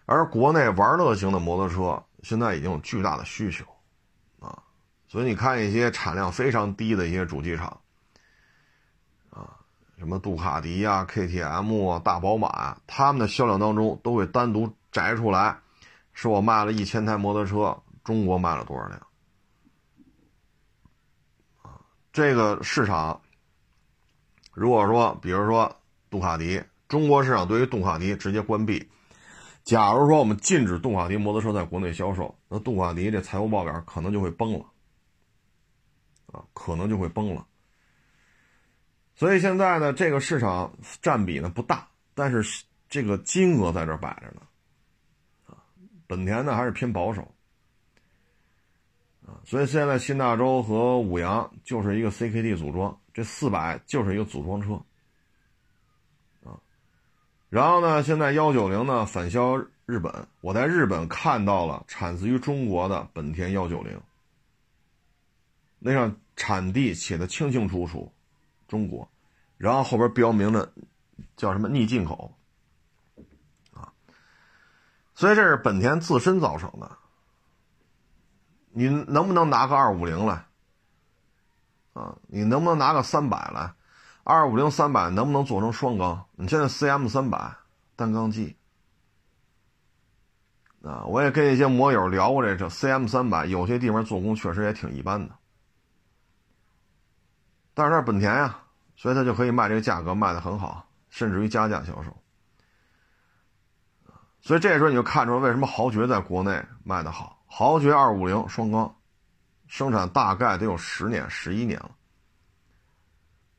[0.08, 2.04] 而国内玩乐型的摩托车。
[2.24, 3.64] 现在已经有巨大的需求，
[4.40, 4.64] 啊，
[5.08, 7.82] 所以你看一些产量非常低的一些主机厂，
[9.30, 9.60] 啊，
[10.00, 15.56] 什么杜卡迪呀、KTM 啊、大宝马，他们的销量当中都会单独摘出来，
[16.14, 19.00] 说我卖了一千台摩托车，中国卖了多少辆，
[21.62, 21.78] 啊，
[22.12, 23.22] 这个市场，
[24.54, 25.76] 如果说，比如说
[26.10, 28.88] 杜卡迪，中国市场对于杜卡迪直接关闭。
[29.64, 34.66] 假如说我们禁止杜卡迪摩托车在国内销售，那杜卡迪这财务报表可能就会崩了，
[36.34, 37.48] 啊，可能就会崩了。
[39.16, 44.42] 所以现在呢，这个市场占比呢不大，但是这个金额在这摆着呢，
[45.46, 45.64] 啊，
[46.08, 47.22] 本田呢还是偏保守，
[49.26, 54.82] 啊，所以现在新大洲和五羊就是一个 CKD 组装，这四百就是一个组装车。
[57.50, 58.02] 然后呢？
[58.02, 59.56] 现在幺九零呢返销
[59.86, 64.02] 日本，我在日本看到了产自于中国的本田幺九零，
[65.78, 68.12] 那上产地写的清清楚楚，
[68.68, 69.08] 中国，
[69.56, 70.74] 然后后边标明了
[71.38, 72.36] 叫什么逆进口，
[73.72, 73.94] 啊，
[75.14, 76.98] 所以这是本田自身造成的。
[78.72, 80.44] 你能不能拿个二五零来？
[81.94, 83.74] 啊，你能不能拿个三百来？
[84.24, 86.26] 二五零三百能不能做成双缸？
[86.36, 87.56] 你现在 CM 三百
[87.96, 88.56] 单缸机
[90.82, 95.36] 啊，我也跟一些摩友聊过这车 CM 三百，有些地方做工确实也挺一般的，
[97.74, 98.60] 但是它本田呀，
[98.96, 102.16] 所以它就可以卖这个价格卖的很好，甚至于加价销售。
[104.42, 108.94] 所以这时候你就看出来为什么豪爵在国内卖的好，豪爵二五零双缸，
[109.74, 111.90] 生产大概得有十年、十一年了。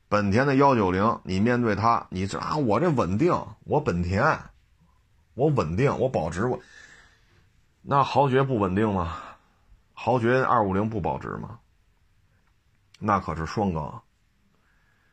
[0.07, 3.33] 本田的幺九零，你面对它，你这啊，我这稳定，
[3.65, 4.23] 我本田，
[5.33, 6.57] 我稳定，我保值，我
[7.81, 9.17] 那豪爵不稳定吗？
[9.91, 11.59] 豪爵二五零不保值吗？
[12.97, 14.01] 那可是双缸。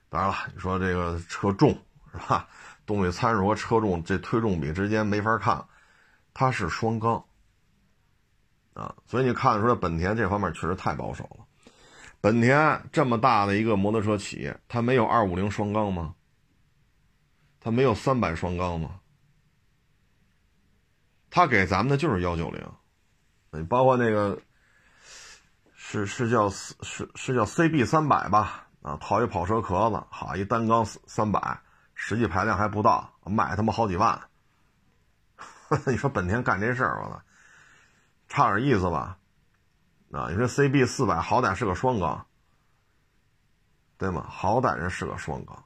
[0.08, 1.76] 当然了，你说这个车重
[2.12, 2.46] 是吧？
[2.86, 5.66] 动力参数和车重这推重比之间没法看，
[6.32, 7.24] 它是双缸
[8.74, 11.44] 啊，所以你看出来，本田这方面确实太保守了。
[12.20, 16.14] 本田这么大的一个摩托车企业，它没有二五零双缸吗？
[17.60, 19.00] 它没有三百双缸吗？
[21.30, 22.62] 它给咱们的就是幺九零，
[23.50, 24.38] 你包括那个
[25.74, 28.66] 是是叫是是叫 CB 三百吧？
[28.82, 31.60] 啊，套一跑车壳子，好一单缸三百，
[31.94, 34.20] 实际排量还不到，卖他妈好几万。
[35.86, 37.22] 你说本田干这事儿，我操，
[38.32, 39.18] 差点意思吧？
[40.10, 42.26] 啊，你说 CB 四百好歹是个双缸，
[43.98, 44.26] 对吗？
[44.26, 45.62] 好歹人是个双缸，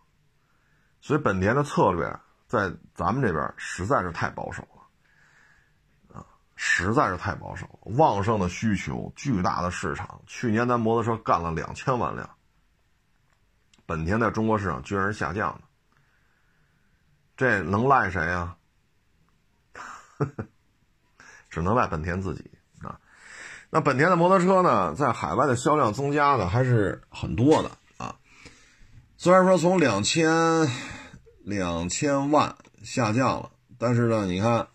[1.00, 2.12] 所以本田的策略
[2.48, 7.68] 在咱们这边实在是太保守了，啊，实在是太保守。
[7.82, 12.28] 旺盛的需求，巨大的市场，去年咱摩托车干了两千万辆，
[13.86, 15.60] 本田在中国市场居然是下降的，
[17.36, 18.56] 这能赖谁呀？
[21.48, 22.50] 只能赖本田自己。
[23.77, 28.16] 那本田的摩托车呢，在海外的销量增加的还是很多的啊。
[29.18, 30.66] 虽然说从两千
[31.45, 34.66] 两千万下降了，但是呢，你看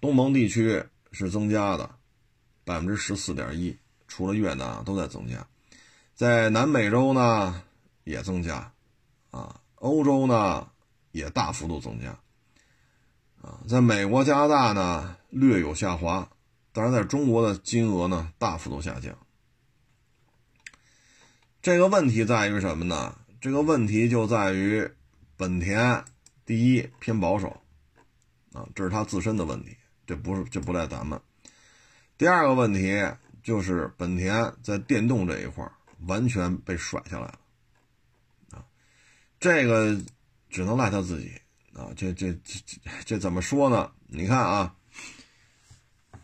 [0.00, 0.82] 东盟地区
[1.12, 1.88] 是增加的
[2.64, 3.78] 百分之十四点一，
[4.08, 5.46] 除了越南都在增加，
[6.16, 7.62] 在南美洲呢
[8.02, 8.72] 也增加
[9.30, 10.66] 啊，欧洲呢
[11.12, 12.08] 也大幅度增加
[13.40, 16.28] 啊，在美国、加拿大呢略有下滑。
[16.74, 19.16] 但是在中国的金额呢大幅度下降，
[21.62, 23.16] 这个问题在于什么呢？
[23.40, 24.90] 这个问题就在于
[25.36, 26.04] 本田
[26.44, 27.62] 第一偏保守，
[28.52, 31.20] 啊，这是他自身的问题，这不是这不赖咱们。
[32.18, 33.06] 第二个问题
[33.42, 35.70] 就是本田在电动这一块
[36.06, 37.38] 完全被甩下来了，
[38.50, 38.64] 啊，
[39.38, 39.96] 这个
[40.50, 41.30] 只能赖他自己
[41.72, 42.60] 啊，这这这
[43.04, 43.92] 这怎么说呢？
[44.06, 44.74] 你看啊，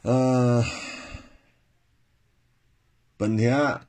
[0.03, 0.65] 呃，
[3.19, 3.83] 本田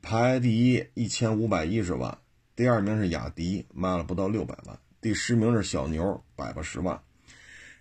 [0.00, 2.18] 排第一一千五百一十万，
[2.56, 7.00] 第二名是雅迪卖了不到六百万，第十名是小牛百八十万，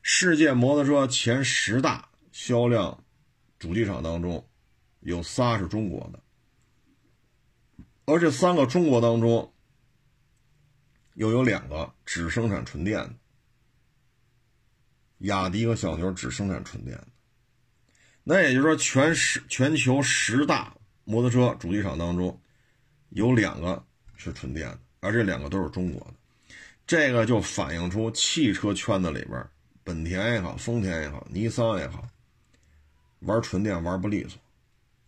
[0.04, 3.04] 世界摩托车前十大销量
[3.58, 4.48] 主机厂当中
[5.00, 6.20] 有仨是中国的。
[8.06, 9.52] 而这三个中国当中，
[11.16, 13.16] 又有两个只生产纯电的，
[15.18, 17.08] 雅迪和小牛只生产纯电的。
[18.24, 22.40] 那也就是说，全十全球十大摩托车主机厂当中，
[23.10, 23.84] 有两个
[24.16, 26.14] 是纯电的，而这两个都是中国的。
[26.86, 29.46] 这个就反映出汽车圈子里边，
[29.84, 32.08] 本田也好，丰田也好，尼桑也好，
[33.20, 34.40] 玩纯电玩不利索，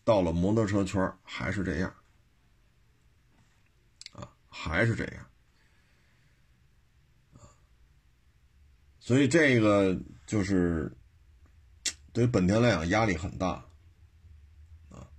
[0.04, 1.94] 到了摩托车圈还是这样。
[4.14, 5.26] 啊还是这样，
[9.00, 10.90] 所以这个就是
[12.14, 13.66] 对于本田来讲压力很大
[14.90, 15.10] 啊。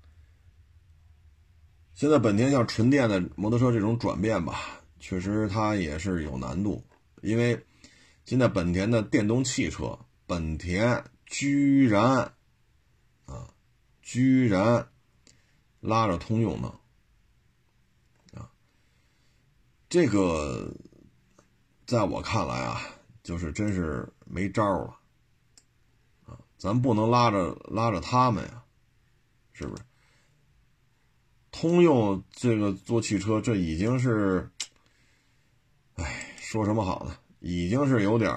[1.93, 6.83] 现在本田像纯电的摩托车这种转变吧，确实它也是有难度，
[7.21, 7.63] 因为
[8.25, 12.33] 现在本田的电动汽车，本田居然
[13.27, 13.53] 啊，
[14.01, 14.89] 居然
[15.81, 16.73] 拉着通用呢。
[19.91, 20.75] 这个，
[21.87, 22.81] 在我看来啊，
[23.23, 24.97] 就是真是没招了，
[26.65, 28.63] 咱不能拉着拉着他们呀，
[29.53, 29.83] 是不是？
[31.51, 34.51] 通用这个做汽车，这已经是，
[35.97, 37.15] 哎，说什么好呢？
[37.41, 38.33] 已经是有点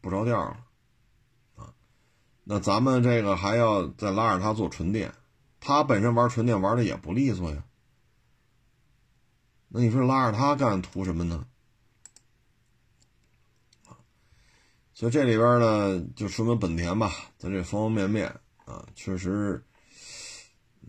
[0.00, 0.64] 不着调了，
[1.56, 1.74] 啊，
[2.44, 5.12] 那咱们这个还要再拉着他做纯电，
[5.58, 7.64] 他本身玩纯电玩的也不利索呀。
[9.66, 11.44] 那你说拉着他干图什么呢？
[14.98, 18.28] 所以这里边呢，就说明本田吧，在这方方面面
[18.64, 19.62] 啊，确实，
[20.80, 20.88] 嗯，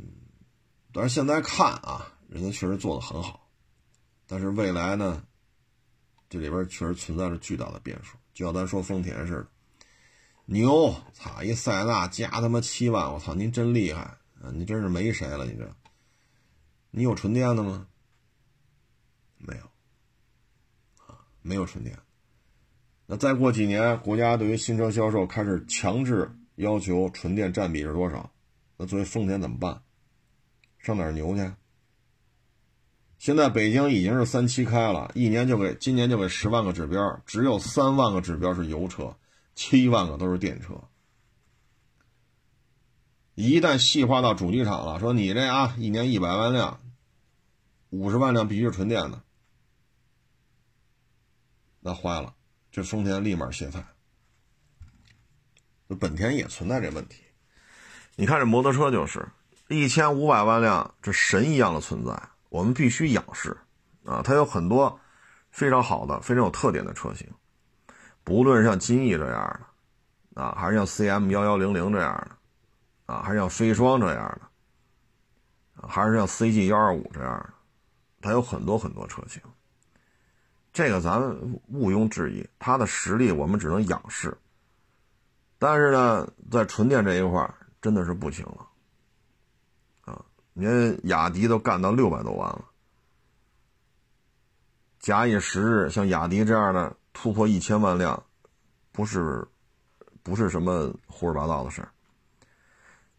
[0.93, 3.49] 但是现在看啊，人家确实做的很好，
[4.25, 5.21] 但是未来呢，
[6.29, 8.17] 这里边确实存在着巨大的变数。
[8.33, 9.47] 就像咱说丰田似的，
[10.45, 14.03] 牛，操一塞纳加他妈七万，我操，您真厉害
[14.41, 14.49] 啊！
[14.53, 15.69] 你真是没谁了，你这，
[16.91, 17.85] 你有纯电的吗？
[19.37, 19.63] 没有，
[21.05, 21.99] 啊，没有纯电。
[23.09, 28.29] 那再过几年，国家对于新车销售开始强制要求纯电占比是多少？
[28.75, 29.81] 那作为丰田怎么办？
[30.77, 31.49] 上哪儿牛去？
[33.17, 39.15] 现在北京已经是三七开了，一年就给今年就给十万个指标，只有三万个指标是油车，
[39.55, 40.75] 七万个都是电车。
[43.35, 46.79] 一旦细化到主机厂了，说你这啊，一年一百万辆，
[47.89, 49.23] 五十万辆必须是纯电的。
[51.79, 52.35] 那坏了，
[52.77, 53.83] 这丰田立马歇菜。
[55.99, 57.23] 本田也存在这问题。
[58.15, 59.27] 你看这摩托车就是
[59.67, 62.15] 一千五百万辆，这神一样的存在，
[62.49, 63.57] 我们必须仰视
[64.05, 64.21] 啊！
[64.23, 64.99] 它有很多
[65.49, 67.27] 非常好的、非常有特点的车型，
[68.23, 69.59] 不论是像金翼这样
[70.35, 74.39] 的啊，还是像 CM 幺幺零零这样的啊，还是像飞霜这样
[75.75, 77.49] 的，还是像 CG 幺二五这样的，
[78.21, 79.41] 它有很多很多车型。
[80.77, 84.37] 这个咱们毋庸置疑，它的实力我们只能仰视。
[85.57, 87.51] 但是呢，在纯电这一块
[87.81, 88.67] 真的是不行了，
[90.01, 90.23] 啊，
[90.53, 92.63] 你看雅迪都干到六百多万了，
[94.99, 98.23] 假以时日，像雅迪这样的突破一千万辆，
[98.91, 99.47] 不是，
[100.21, 101.83] 不是什么胡说八道的事。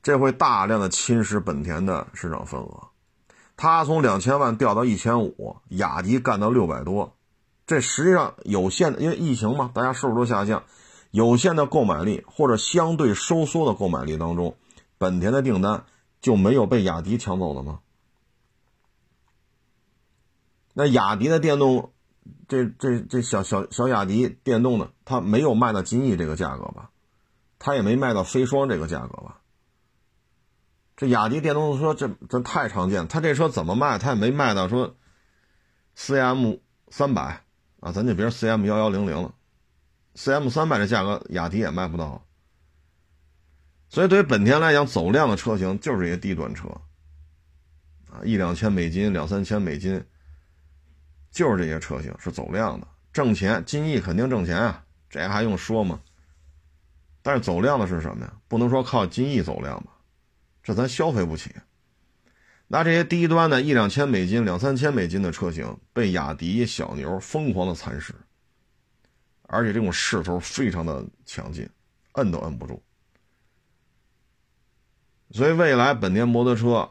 [0.01, 2.89] 这会大量的侵蚀本田的市场份额，
[3.57, 7.18] 它从两千万掉到一千五，雅迪干到六百多。
[7.69, 10.65] 这实际上有限的，因为疫情嘛，大家收入都下降，
[11.11, 14.57] 有限的购买力或者相对收缩的购买力当中，
[14.97, 15.85] 本田的订单
[16.23, 17.81] 就没有被雅迪抢走了吗？
[20.73, 21.93] 那雅迪的电动，
[22.49, 26.89] 这这这小小小雅迪电动的，它没有卖到金翼这个价格吧？
[27.59, 29.41] 它也没卖到飞霜这个价格吧？
[30.97, 33.99] 这雅迪电动车这这太常见，它这车怎么卖？
[33.99, 34.95] 它也没卖到说
[35.95, 37.45] CM 三百。
[37.81, 39.35] 啊，咱就别说 C M 幺幺零零了
[40.15, 42.25] ，C M 三百的价格，雅迪也卖不到。
[43.89, 46.69] 所以对于本田来讲，走量的车型就是这些低端车，
[48.11, 50.05] 啊，一两千美金、两三千美金，
[51.31, 53.65] 就是这些车型是走量的，挣钱。
[53.65, 56.01] 金翼肯定挣钱啊，这还用说吗？
[57.23, 58.33] 但是走量的是什么呀？
[58.49, 59.93] 不能说靠金翼走量吧，
[60.63, 61.55] 这咱消费不起。
[62.71, 68.15] 那这些低端的一两千美金、两三千美金的车型，被雅迪、小牛疯狂的蚕食，
[69.45, 71.67] 而且这种势头非常的强劲，
[72.13, 72.83] 摁都摁不住。
[75.31, 76.91] 所以未来本田摩托车，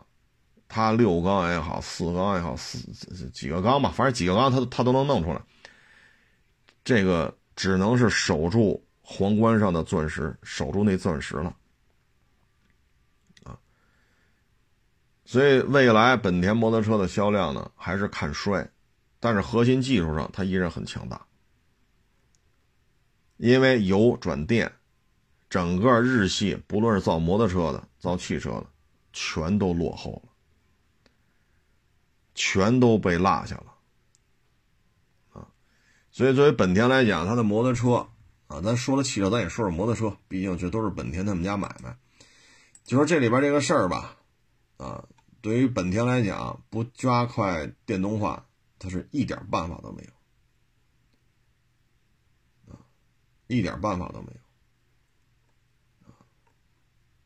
[0.68, 2.80] 它六缸也好，四缸也好，四
[3.30, 5.40] 几个缸吧，反正几个缸它它都能弄出来。
[6.84, 11.56] 这个只能是守住皇冠上的钻石，守住那钻石了，
[15.28, 18.72] 所以未来本田摩托车的销量呢，还是看衰，
[19.20, 21.28] 但是核心技术上它依然很强大，
[23.36, 24.72] 因为油转电。
[25.50, 28.66] 整个日系，不论是造摩托车的、造汽车的，
[29.14, 30.32] 全都落后了，
[32.36, 33.74] 全都被落下了，
[35.32, 35.48] 啊！
[36.12, 38.10] 所以作为本田来讲，它的摩托车
[38.48, 41.98] 啊，咱说了汽车，咱也说说摩托车，毕竟这都是本田他们家买卖。
[42.84, 44.18] 就说这里边这个事儿吧，
[44.76, 45.06] 啊，
[45.42, 48.46] 对于本田来讲，不加快电动化，
[48.80, 50.04] 它是一点办法都没
[52.68, 52.80] 有，啊，
[53.48, 54.40] 一点办法都没有。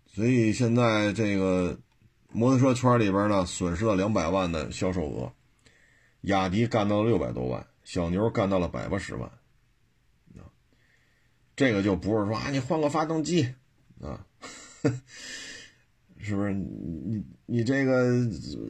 [0.05, 1.79] 所以现在这个
[2.29, 5.33] 摩托车圈里边呢，损失了两百万的销售额，
[6.21, 9.29] 雅迪干到了六百多万，小牛干到了百八十万，
[10.37, 10.51] 啊，
[11.55, 13.53] 这个就不是说啊，你换个发动机。
[14.01, 14.25] 啊，
[16.23, 16.53] 是不是？
[16.53, 18.11] 你你这个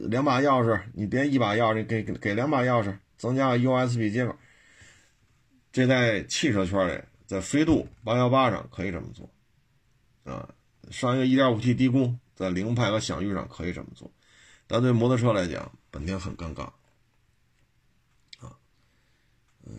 [0.08, 4.36] 两把钥匙，你别一把钥匙，给给两把钥匙，增加 USB 接口，
[5.70, 9.30] 这在汽车圈里，在飞度八幺八上可以这么做，
[10.24, 10.48] 啊。
[10.90, 14.10] 上一个 1.5T 低功，在凌派和享域上可以这么做，
[14.66, 16.64] 但对摩托车来讲，本田很尴尬，
[18.40, 18.52] 啊，
[19.64, 19.72] 嗯，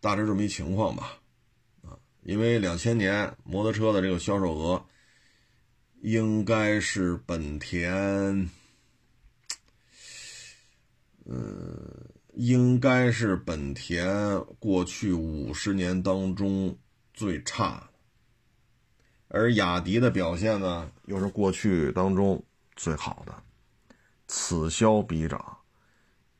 [0.00, 1.18] 大致这么一情况吧，
[1.82, 4.82] 啊，因为两千年摩托车的这个销售额，
[6.00, 8.48] 应该是本田，
[11.24, 16.76] 呃，应该是本田过去五十年当中
[17.12, 17.90] 最差。
[19.28, 22.42] 而雅迪的表现呢，又是过去当中
[22.74, 23.42] 最好的，
[24.26, 25.58] 此消彼长，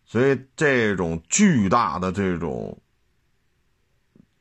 [0.07, 2.81] 所以这种巨大的这种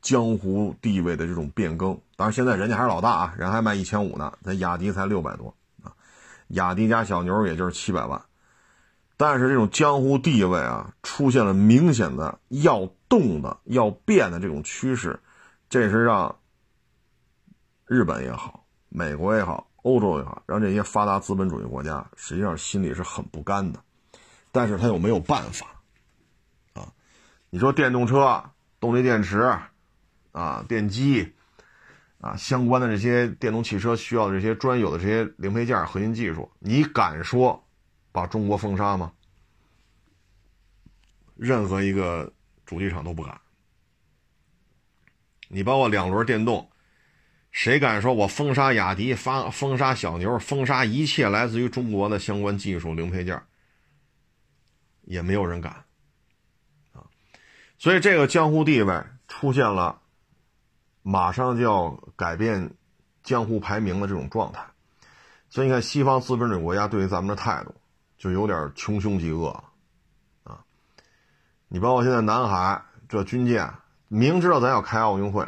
[0.00, 5.96] 江湖地位的这种变更，当然现在人家还是老大啊，人还卖一千五呢，咱雅迪才六百多啊，
[6.48, 8.20] 雅迪加小牛也就是七百万，
[9.16, 15.18] 但是这种江湖地位啊，出现了明显的要动的、要变的这种趋势，
[15.70, 16.36] 这是让。
[17.86, 23.80] 日本也好，美国也好，欧洲也好，让这些发达资本主义国家实际上心里是很不甘的，
[24.52, 25.66] 但是他又没有办法，
[26.74, 26.92] 啊，
[27.48, 28.44] 你说电动车、
[28.78, 29.58] 动力电池，
[30.32, 31.32] 啊，电机，
[32.20, 37.66] 啊，相关的这些电动汽车需要的这些专有的这些零配件、核心技术，你敢说
[38.12, 39.12] 把中国封杀吗？
[41.36, 42.32] 任何一个
[42.64, 43.40] 主机厂都不敢。
[45.48, 46.70] 你包括两轮电动。
[47.52, 53.42] 谁敢说我封杀雅迪、封封杀小牛、封杀一切来自于中国的相关技术零配件？
[55.02, 55.72] 也没有人敢
[56.92, 57.02] 啊！
[57.76, 60.00] 所以这个江湖地位出现了，
[61.02, 62.74] 马上就要改变
[63.22, 64.64] 江湖排名的这种状态。
[65.48, 67.74] 所以你看，西方资本主义国家对于咱们的态度
[68.18, 69.48] 就有点穷凶极恶
[70.44, 70.62] 啊！
[71.68, 73.72] 你包括现在南海这军舰，
[74.08, 75.46] 明知道咱要开奥运会。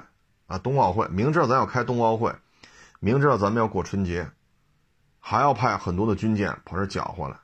[0.49, 2.35] 啊，冬奥会明知道咱要开冬奥会，
[3.01, 4.31] 明知道咱们要过春节，
[5.19, 7.37] 还要派很多的军舰跑这搅和来，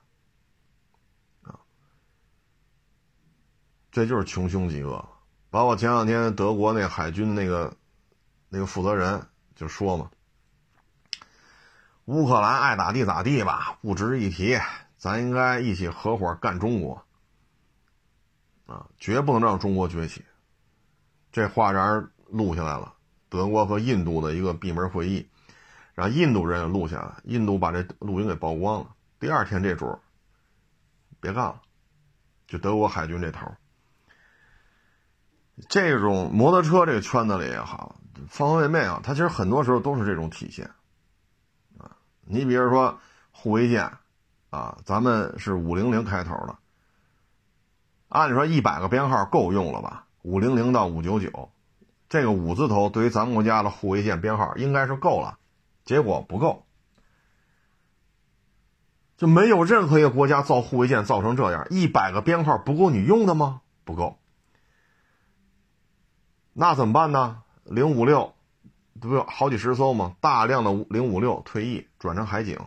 [1.44, 1.56] 啊，
[3.90, 5.08] 这就是穷凶极恶。
[5.48, 7.74] 包括前两天德国那海军那个
[8.48, 10.10] 那个负责人就说嘛
[12.06, 14.58] ：“乌克兰爱咋地咋地吧，不值一提，
[14.96, 17.04] 咱应该一起合伙干中国，
[18.66, 20.24] 啊，绝不能让中国崛起。”
[21.30, 22.94] 这话让人录下来了。
[23.28, 25.28] 德国和印度的一个闭门会议，
[25.94, 28.94] 然后印度人也录下来，印度把这录音给曝光了。
[29.20, 29.98] 第二天这主
[31.20, 31.60] 别干了，
[32.46, 33.46] 就德国海军这头。
[35.68, 40.70] 这种摩托车这个圈子里也好，方方面面啊，它其实很多时候都是这种体现
[41.78, 41.96] 啊。
[42.24, 42.98] 你比如说
[43.30, 43.92] 护卫舰
[44.50, 46.56] 啊，咱们是五零零开头的，
[48.08, 50.06] 按理说一百个编号够用了吧？
[50.22, 51.50] 五零零到五九九。
[52.08, 55.38] 这个五字头对于咱们国家的护卫舰编号应该是够了，
[55.84, 56.64] 结果不够，
[59.18, 63.60] 就没有任何一个国家造护卫舰造成这样，一百个编号不够你用的吗？
[63.84, 64.18] 不够，
[66.54, 67.42] 那怎么办呢？
[67.70, 68.34] 零五六，
[68.98, 70.16] 不有好几十艘吗？
[70.20, 72.58] 大量的零五六退役转成海警，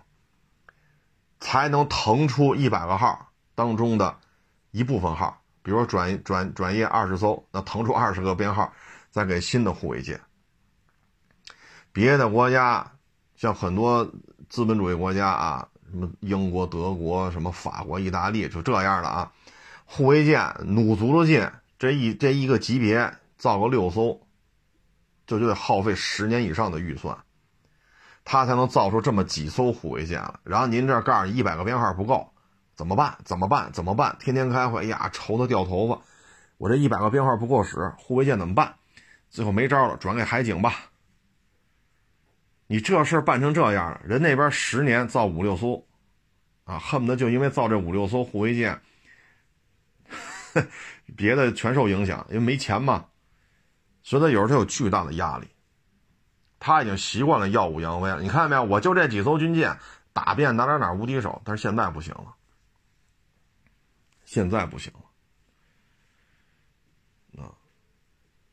[1.39, 4.15] 才能腾出一百个号当中的
[4.69, 8.71] 一部分号，比如说转转转业二十艘，那腾出二十个编号，
[9.09, 10.21] 再给新的护卫舰。
[11.91, 12.91] 别的国家，
[13.35, 14.09] 像很多
[14.49, 19.31] 资本主义国家啊，什么英国、德国、什么法国、意大利，就这样的啊，
[19.85, 24.21] 护卫舰努足了劲，这一这一个级别造个六艘，
[25.31, 27.17] 就就得耗费十年以上的预算，
[28.25, 30.39] 他才能造出这么几艘护卫舰来。
[30.43, 32.33] 然后您这告诉一百个编号不够，
[32.75, 33.17] 怎么办？
[33.23, 33.71] 怎么办？
[33.71, 34.17] 怎么办？
[34.19, 36.01] 天天开会哎呀，愁得掉头发。
[36.57, 38.75] 我这一百个编号不够使，护卫舰怎么办？
[39.29, 40.91] 最后没招了，转给海警吧。
[42.67, 45.85] 你这事办成这样了，人那边十年造五六艘，
[46.65, 48.81] 啊，恨不得就因为造这五六艘护卫舰，
[51.15, 53.05] 别的全受影响，因为没钱嘛。
[54.03, 55.47] 所以他有时候他有巨大的压力，
[56.59, 58.21] 他已经习惯了耀武扬威了。
[58.21, 58.63] 你看见没有？
[58.63, 59.77] 我就这几艘军舰
[60.13, 62.33] 打遍哪哪哪无敌手，但是现在不行了，
[64.25, 64.91] 现在不行
[67.33, 67.53] 了，啊，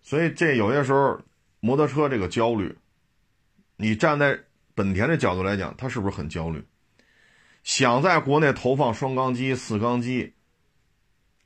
[0.02, 1.20] 所以这有些时候
[1.60, 2.76] 摩托车这个焦虑。
[3.76, 4.38] 你站在
[4.74, 6.66] 本田的角度来讲，他是不是很焦虑？
[7.62, 10.34] 想在国内投放双缸机、四缸机，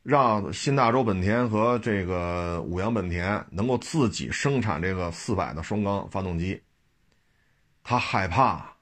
[0.03, 6.63] 让新大洲本田和这个五羊本田能够自己生产这个四百的双缸发动机，
[7.85, 8.75] 他害怕。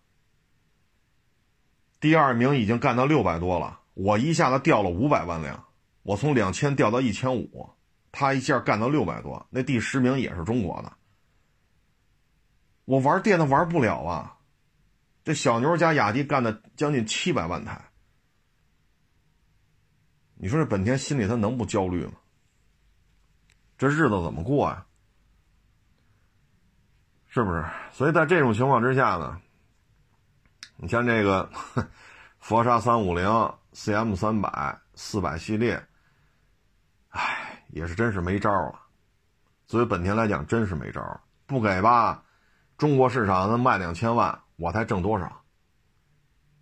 [2.01, 5.63] 第二名已经干到六百多了，我一下子掉了五百万辆，
[6.03, 7.69] 我从两千掉到一千五，
[8.11, 10.91] 他一下干到六百多，那第十名也是中国的。
[12.87, 14.39] 我玩电的玩不了啊！
[15.23, 17.79] 这小牛加雅迪干的将近七百万台，
[20.43, 22.13] 你说这本田心里他能不焦虑吗？
[23.77, 24.87] 这日子怎么过呀？
[27.27, 27.63] 是不是？
[27.93, 29.39] 所以在这种情况之下呢，
[30.77, 31.51] 你像这个
[32.41, 33.27] 佛沙三五零、
[33.75, 35.87] CM 三百、四百系列，
[37.11, 38.81] 哎，也是真是没招了。
[39.67, 42.25] 作为本田来讲，真是没招，不给吧？
[42.79, 45.43] 中国市场能卖两千万，我才挣多少？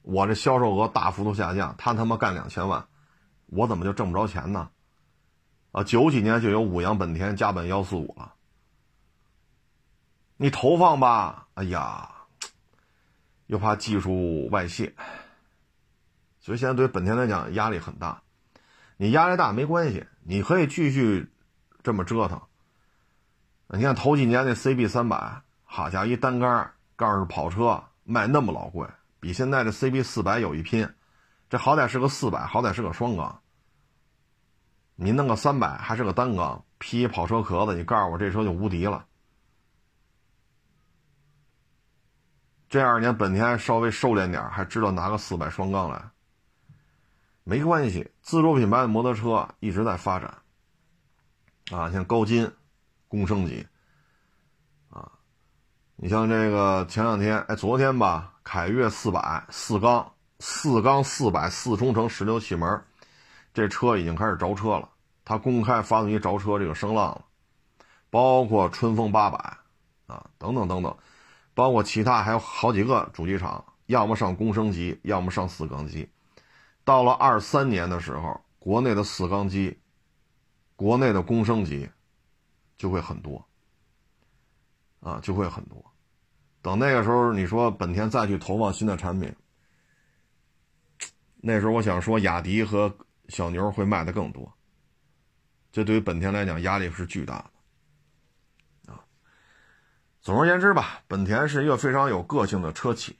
[0.03, 2.85] 我这销售额大幅度下降，他他妈干两千万，
[3.49, 4.70] 我怎么就挣不着钱呢？
[5.73, 8.35] 啊，九几年就有五羊本田加本幺四五了，
[10.37, 12.11] 你投放吧，哎呀，
[13.47, 14.95] 又怕技术外泄，
[16.41, 18.23] 所以现在对本田来讲压力很大。
[18.97, 21.31] 你压力大没关系，你可以继续
[21.83, 22.41] 这么折腾。
[23.69, 25.43] 你看头几年那 CB 三百。
[25.65, 28.89] 好家伙，一单缸杠是跑车卖那么老贵，
[29.20, 30.89] 比现在的 CB 四百有一拼。
[31.49, 33.41] 这好歹是个四百，好歹是个双缸。
[34.97, 39.07] 你弄个三百还是个单缸，劈跑车壳子，你告诉我这车就无敌了。
[42.69, 46.11] 这二年本田稍微收敛点，还知道拿个四百双缸来。
[47.45, 50.43] 没关系，自主品牌的摩托车一直在发展。
[51.70, 52.51] 啊，像高金、
[53.09, 53.66] 工升级
[54.91, 55.11] 啊。
[55.97, 62.85] 你像这个前两天，哎，昨天吧，凯越四百四缸四缸四百四冲程十六气门，
[63.52, 64.89] 这车已经开始着车了。
[65.24, 67.24] 它公开发动机着车这个声浪了，
[68.09, 69.59] 包括春风八百
[70.06, 70.97] 啊，等等等等，
[71.55, 76.09] 包括其他还有好几个主机厂，要么上公升级，要么上四缸机。
[76.85, 79.78] 到了二三年的时候，国内的四缸机，
[80.77, 81.90] 国内的公升级
[82.77, 83.44] 就会很多。
[85.01, 85.85] 啊，就会很多。
[86.62, 89.32] 等那个时候，你说本田再去投放新的产品，
[91.40, 92.93] 那时候我想说，雅迪和
[93.28, 94.52] 小牛会卖的更多。
[95.70, 98.93] 这对于本田来讲，压力是巨大的。
[98.93, 99.01] 啊，
[100.20, 103.16] 总而言之吧，本田是一个非常有个性的车企。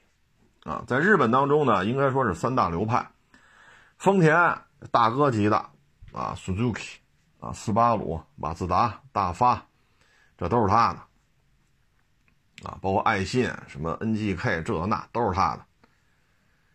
[0.63, 3.09] 啊，在日本当中呢，应该说是三大流派：
[3.97, 4.35] 丰田
[4.91, 5.57] 大哥级的，
[6.11, 6.95] 啊，Suzuki，
[7.39, 9.65] 啊，斯巴鲁、马自达、大发，
[10.37, 10.99] 这都是他的。
[12.67, 15.65] 啊，包括爱信、什么 NGK 这那都是他的，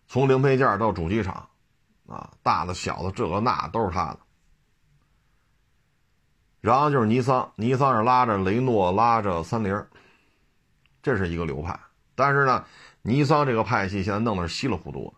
[0.07, 1.49] 从零配件到主机厂，
[2.07, 4.19] 啊，大的小的这个那都是他的。
[6.61, 9.87] 然后就是尼桑，尼桑是拉着雷诺、拉着三菱，
[11.03, 11.79] 这是一个流派。
[12.15, 12.65] 但是呢，
[13.03, 15.15] 尼桑这个派系现在弄的是稀里糊涂，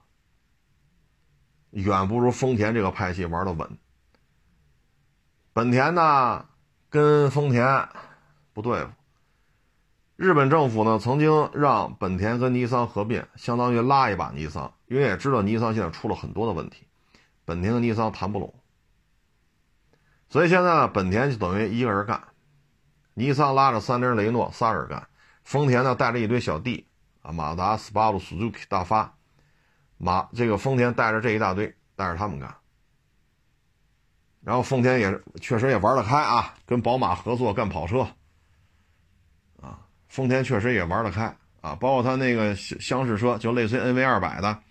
[1.71, 3.79] 远不如丰田这个派系玩的稳。
[5.53, 6.47] 本田呢，
[6.89, 7.89] 跟丰田
[8.53, 8.91] 不对付。
[10.17, 16.87] 日本政府呢，曾经让本田跟尼桑合并，相当于拉一把尼桑，因为也知道尼桑现在出了很多的问题，
[17.45, 18.55] 本田和尼桑谈不拢，
[20.29, 22.23] 所以现在呢，本田就等于一个人干，
[23.15, 25.09] 尼桑拉着三菱、雷诺仨人干，
[25.45, 26.87] 丰田呢带着一堆小弟
[27.23, 29.17] 啊，马达、斯巴鲁、Suzuki、大发，
[29.99, 32.55] 马这个丰田带着这一大堆，带着他们干。
[34.43, 38.07] 然后丰田也确实也玩得开啊，跟宝马合作干跑车，
[39.61, 44.63] 啊，丰田确实也玩得开啊，包括他那个厢式车，就类似于 NV 二百的，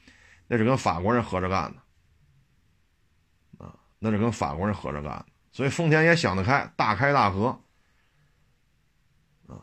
[0.48, 7.60] 那是跟法国人合着干的，啊，那是跟法国人合着干的，所以丰田也想得开，大开大合，
[9.48, 9.58] 啊，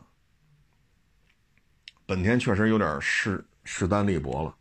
[2.05, 4.55] 本田确实有点势势单力薄了，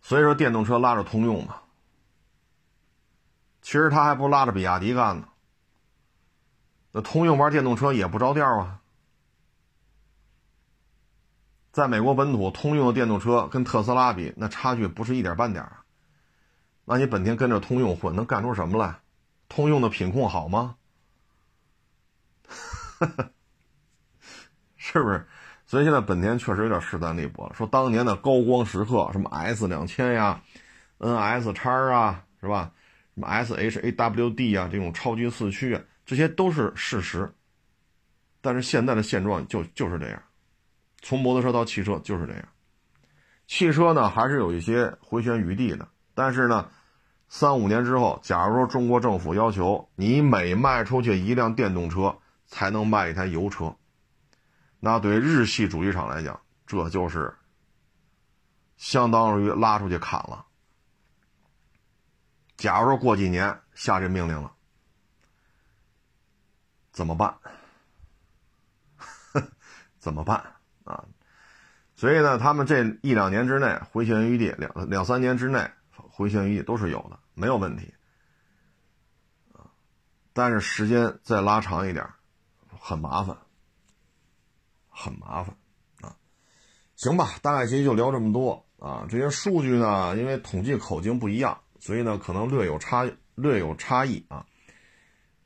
[0.00, 1.60] 所以说电动车拉着通用嘛。
[3.60, 5.28] 其实他还不拉着比亚迪干呢。
[6.90, 8.77] 那通用玩电动车也不着调啊。
[11.78, 15.76] 在美国本土，通用的电动车跟特斯拉比，那差距不是一点半点儿。
[16.84, 18.98] 那你本田跟着通用混，能干出什么来？
[19.48, 20.74] 通用的品控好吗？
[24.76, 25.24] 是不是？
[25.66, 27.48] 所以现在本田确实有点势单力薄。
[27.54, 30.42] 说当年的高光时刻，什么 S 两千呀
[30.98, 32.72] ，NS 叉啊，是吧？
[33.14, 37.32] 什么 S H A W D 啊，这种超级四驱啊，这些都是事实。
[38.40, 40.20] 但是现在的现状就就是这样，
[41.00, 42.48] 从摩托车到汽车就是这样。
[43.46, 46.70] 汽车呢还是有一些回旋余地的，但是呢，
[47.28, 53.74] 三五年之后，假如说中国政府要求你每卖出去一辆电动车才能卖一台油车，
[54.80, 57.34] 那对日系主机厂来讲，这就是
[58.76, 60.44] 相当于拉出去砍了。
[62.56, 64.52] 假如说过几年下这命令了，
[66.90, 67.34] 怎么办？
[69.98, 70.57] 怎么办
[70.88, 71.04] 啊？
[71.94, 77.92] 所以呢，他们这一两年之内回旋余地，两两三年之内回旋余地都是有的，没有问题
[79.52, 79.66] 啊。
[80.32, 82.06] 但是时间再拉长一点，
[82.80, 83.36] 很麻烦，
[84.88, 85.56] 很麻烦
[86.00, 86.16] 啊。
[86.96, 89.06] 行吧，大概其实就聊这么多啊。
[89.08, 91.60] 这些数据呢，因为统计口径不一样。
[91.80, 94.46] 所以呢，可能略有差，略有差异啊。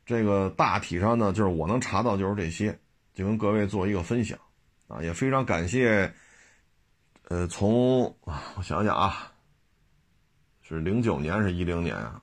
[0.07, 2.79] 这个大体上呢，就是我能查到就是这些，
[3.15, 4.39] 就跟各位做一个分享
[4.93, 5.03] 啊。
[5.03, 6.13] 也非常感谢，
[7.29, 8.03] 呃，从
[8.57, 9.33] 我想想啊，
[10.61, 12.21] 是零九年是一零年啊，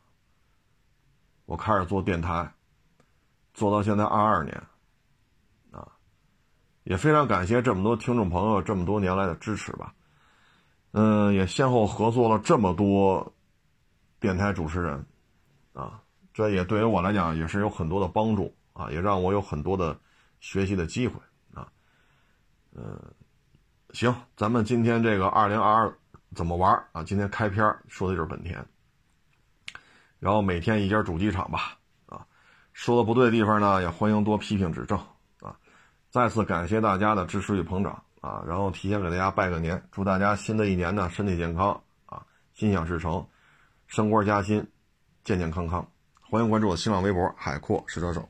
[1.45, 2.53] 我开始做电台，
[3.53, 4.63] 做到现在二二年，
[5.71, 5.87] 啊，
[6.83, 9.93] 也非常感谢这么多听众朋友这么多年来的支持吧。
[10.91, 13.33] 嗯，也先后合作了这么多。
[14.21, 15.05] 电台主持人，
[15.71, 19.97] 啊，这也对于我来讲也是有很多的帮助啊，也让我有很多的
[20.41, 21.21] 学习的机会。
[22.81, 22.97] 嗯，
[23.91, 25.93] 行，咱们今天这个二零二二
[26.33, 27.03] 怎么玩啊？
[27.03, 28.65] 今天开篇说的就是本田，
[30.17, 32.25] 然后每天一家主机厂吧，啊，
[32.71, 34.97] 说的不对的地方呢，也欢迎多批评指正
[35.41, 35.53] 啊。
[36.09, 43.27] 再次感谢大家的支持与捧场啊，然后提前给大家拜个年，祝大家新的一年呢身体健康啊，心想事成。
[43.87, 44.65] 升官加薪，
[45.25, 45.85] 健健康康。
[46.21, 48.29] 欢迎关注我新浪微博“海阔试车手”。